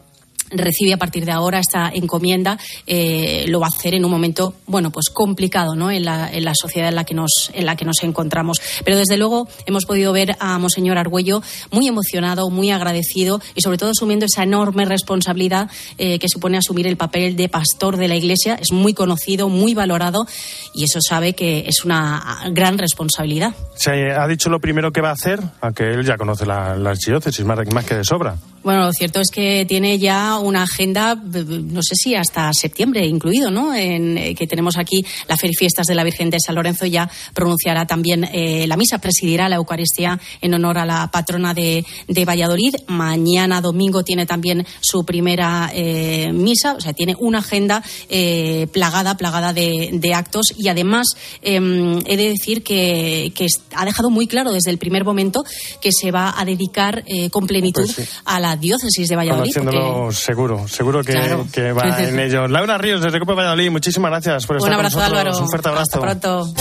recibe 0.51 0.93
a 0.93 0.97
partir 0.97 1.25
de 1.25 1.31
ahora 1.31 1.59
esta 1.59 1.89
encomienda 1.93 2.57
eh, 2.87 3.45
lo 3.47 3.59
va 3.59 3.67
a 3.67 3.69
hacer 3.69 3.93
en 3.93 4.05
un 4.05 4.11
momento 4.11 4.53
bueno 4.67 4.91
pues 4.91 5.09
complicado 5.09 5.75
no 5.75 5.91
en 5.91 6.05
la, 6.05 6.29
sociedad 6.53 6.89
en 6.89 6.95
la 6.95 7.03
que 7.03 7.13
nos 7.13 7.51
en 7.53 7.65
la 7.65 7.75
que 7.75 7.85
nos 7.85 8.03
encontramos. 8.03 8.61
Pero 8.83 8.97
desde 8.97 9.17
luego 9.17 9.47
hemos 9.65 9.85
podido 9.85 10.11
ver 10.13 10.35
a 10.39 10.57
monseñor 10.57 10.97
Argüello 10.97 11.41
muy 11.71 11.87
emocionado 11.87 12.49
muy 12.49 12.71
agradecido 12.71 13.41
y 13.55 13.61
sobre 13.61 13.77
todo 13.77 13.91
asumiendo 13.91 14.25
esa 14.25 14.43
enorme 14.43 14.85
responsabilidad 14.85 15.69
eh, 15.97 16.19
que 16.19 16.27
supone 16.27 16.57
asumir 16.57 16.87
el 16.87 16.97
papel 16.97 17.35
de 17.35 17.49
pastor 17.49 17.97
de 17.97 18.07
la 18.07 18.15
Iglesia. 18.15 18.57
Es 18.59 18.71
muy 18.71 18.93
conocido 18.93 19.49
muy 19.49 19.73
valorado 19.73 20.25
y 20.73 20.83
eso 20.83 20.99
sabe 21.01 21.33
que 21.33 21.65
es 21.67 21.83
una 21.85 22.41
gran 22.51 22.77
responsabilidad. 22.77 23.53
Se 23.75 24.11
ha 24.11 24.27
dicho 24.27 24.49
lo 24.49 24.59
primero 24.59 24.91
que 24.91 25.01
va 25.01 25.09
a 25.09 25.13
hacer 25.13 25.39
aunque 25.61 25.91
él 25.91 26.05
ya 26.05 26.17
conoce 26.17 26.45
la, 26.45 26.75
las 26.75 26.99
diócesis 26.99 27.45
más 27.45 27.85
que 27.85 27.95
de 27.95 28.03
sobra 28.03 28.35
bueno, 28.63 28.85
lo 28.85 28.93
cierto 28.93 29.21
es 29.21 29.29
que 29.31 29.65
tiene 29.67 29.97
ya 29.97 30.37
una 30.37 30.63
agenda, 30.63 31.15
no 31.15 31.81
sé 31.81 31.95
si 31.95 32.15
hasta 32.15 32.51
septiembre 32.53 33.05
incluido, 33.05 33.49
¿no? 33.49 33.73
En, 33.73 34.17
eh, 34.17 34.35
que 34.35 34.45
tenemos 34.45 34.77
aquí 34.77 35.03
la 35.27 35.37
Feria 35.37 35.53
y 35.53 35.57
Fiestas 35.57 35.87
de 35.87 35.95
la 35.95 36.03
Virgen 36.03 36.29
de 36.29 36.37
San 36.39 36.55
Lorenzo, 36.55 36.85
ya 36.85 37.09
pronunciará 37.33 37.87
también 37.87 38.23
eh, 38.31 38.65
la 38.67 38.77
misa, 38.77 38.99
presidirá 38.99 39.49
la 39.49 39.55
Eucaristía 39.55 40.19
en 40.41 40.53
honor 40.53 40.77
a 40.77 40.85
la 40.85 41.09
patrona 41.11 41.53
de, 41.53 41.85
de 42.07 42.25
Valladolid. 42.25 42.75
Mañana 42.87 43.61
domingo 43.61 44.03
tiene 44.03 44.25
también 44.25 44.65
su 44.79 45.03
primera 45.05 45.71
eh, 45.73 46.31
misa, 46.33 46.73
o 46.73 46.81
sea, 46.81 46.93
tiene 46.93 47.15
una 47.19 47.39
agenda 47.39 47.83
eh, 48.09 48.67
plagada, 48.71 49.17
plagada 49.17 49.53
de, 49.53 49.89
de, 49.93 50.13
actos 50.13 50.47
y 50.57 50.67
además 50.67 51.07
em, 51.41 51.99
he 52.05 52.17
de 52.17 52.29
decir 52.29 52.63
que, 52.63 53.31
que, 53.33 53.47
ha 53.73 53.85
dejado 53.85 54.09
muy 54.09 54.27
claro 54.27 54.51
desde 54.51 54.71
el 54.71 54.77
primer 54.77 55.05
momento 55.05 55.43
que 55.81 55.91
se 55.91 56.11
va 56.11 56.33
a 56.37 56.45
dedicar 56.45 57.03
con 57.31 57.47
plenitud 57.47 57.89
pues 57.95 58.07
sí. 58.07 58.15
a 58.25 58.39
la 58.39 58.50
diócesis 58.55 59.07
de 59.07 59.15
Valladolid. 59.15 59.53
Porque... 59.53 60.15
seguro, 60.15 60.67
seguro 60.67 61.03
que, 61.03 61.13
claro. 61.13 61.47
que 61.51 61.71
va 61.71 62.03
en 62.03 62.19
ello. 62.19 62.47
Laura 62.47 62.77
Ríos, 62.77 63.01
desde 63.01 63.19
Copa 63.19 63.33
Valladolid, 63.33 63.71
muchísimas 63.71 64.11
gracias 64.11 64.45
por 64.45 64.57
estar 64.57 64.69
Un 64.69 64.75
abrazo, 64.75 64.97
con 64.97 65.03
nosotros. 65.03 65.19
Álvaro. 65.25 65.43
Un 65.43 65.49
fuerte 65.49 65.69
abrazo. 65.69 65.83
Hasta 65.83 65.99
pronto. 65.99 66.53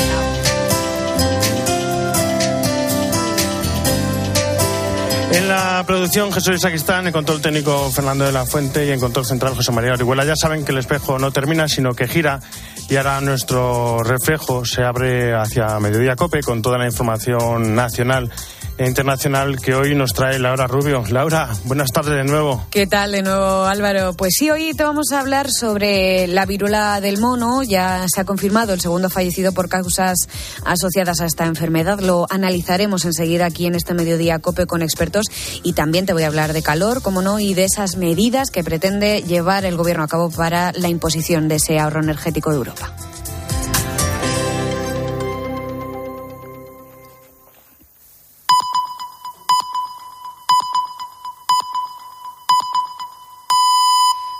En 5.32 5.48
la 5.48 5.84
producción 5.86 6.32
Jesús 6.32 6.60
Saquistán, 6.60 7.06
en 7.06 7.12
control 7.12 7.40
técnico 7.40 7.88
Fernando 7.90 8.24
de 8.24 8.32
la 8.32 8.44
Fuente 8.46 8.84
y 8.86 8.90
en 8.90 8.98
control 8.98 9.24
central 9.24 9.54
José 9.54 9.70
María 9.70 9.92
Orihuela. 9.92 10.24
Ya 10.24 10.34
saben 10.34 10.64
que 10.64 10.72
el 10.72 10.78
espejo 10.78 11.20
no 11.20 11.30
termina, 11.30 11.68
sino 11.68 11.94
que 11.94 12.08
gira 12.08 12.40
y 12.88 12.96
ahora 12.96 13.20
nuestro 13.20 14.02
reflejo 14.02 14.64
se 14.64 14.82
abre 14.82 15.32
hacia 15.32 15.78
Mediodía 15.78 16.16
Cope 16.16 16.42
con 16.42 16.62
toda 16.62 16.78
la 16.78 16.86
información 16.86 17.76
nacional 17.76 18.28
internacional 18.86 19.60
que 19.60 19.74
hoy 19.74 19.94
nos 19.94 20.12
trae 20.12 20.38
Laura 20.38 20.66
Rubio. 20.66 21.04
Laura, 21.10 21.50
buenas 21.64 21.90
tardes 21.90 22.14
de 22.14 22.24
nuevo. 22.24 22.66
¿Qué 22.70 22.86
tal 22.86 23.12
de 23.12 23.22
nuevo, 23.22 23.64
Álvaro? 23.64 24.14
Pues 24.14 24.34
sí, 24.38 24.50
hoy 24.50 24.74
te 24.74 24.84
vamos 24.84 25.12
a 25.12 25.20
hablar 25.20 25.48
sobre 25.50 26.26
la 26.26 26.46
viruela 26.46 27.00
del 27.00 27.18
mono. 27.18 27.62
Ya 27.62 28.06
se 28.08 28.20
ha 28.20 28.24
confirmado 28.24 28.72
el 28.72 28.80
segundo 28.80 29.10
fallecido 29.10 29.52
por 29.52 29.68
causas 29.68 30.28
asociadas 30.64 31.20
a 31.20 31.26
esta 31.26 31.46
enfermedad. 31.46 32.00
Lo 32.00 32.26
analizaremos 32.30 33.04
enseguida 33.04 33.46
aquí 33.46 33.66
en 33.66 33.74
este 33.74 33.94
mediodía 33.94 34.38
COPE 34.38 34.66
con 34.66 34.82
expertos 34.82 35.26
y 35.62 35.74
también 35.74 36.06
te 36.06 36.12
voy 36.12 36.22
a 36.22 36.28
hablar 36.28 36.52
de 36.52 36.62
calor, 36.62 37.02
como 37.02 37.22
no, 37.22 37.38
y 37.38 37.54
de 37.54 37.64
esas 37.64 37.96
medidas 37.96 38.50
que 38.50 38.64
pretende 38.64 39.22
llevar 39.22 39.64
el 39.64 39.76
gobierno 39.76 40.04
a 40.04 40.08
cabo 40.08 40.30
para 40.30 40.72
la 40.72 40.88
imposición 40.88 41.48
de 41.48 41.56
ese 41.56 41.78
ahorro 41.78 42.00
energético 42.00 42.50
de 42.50 42.56
Europa. 42.56 42.94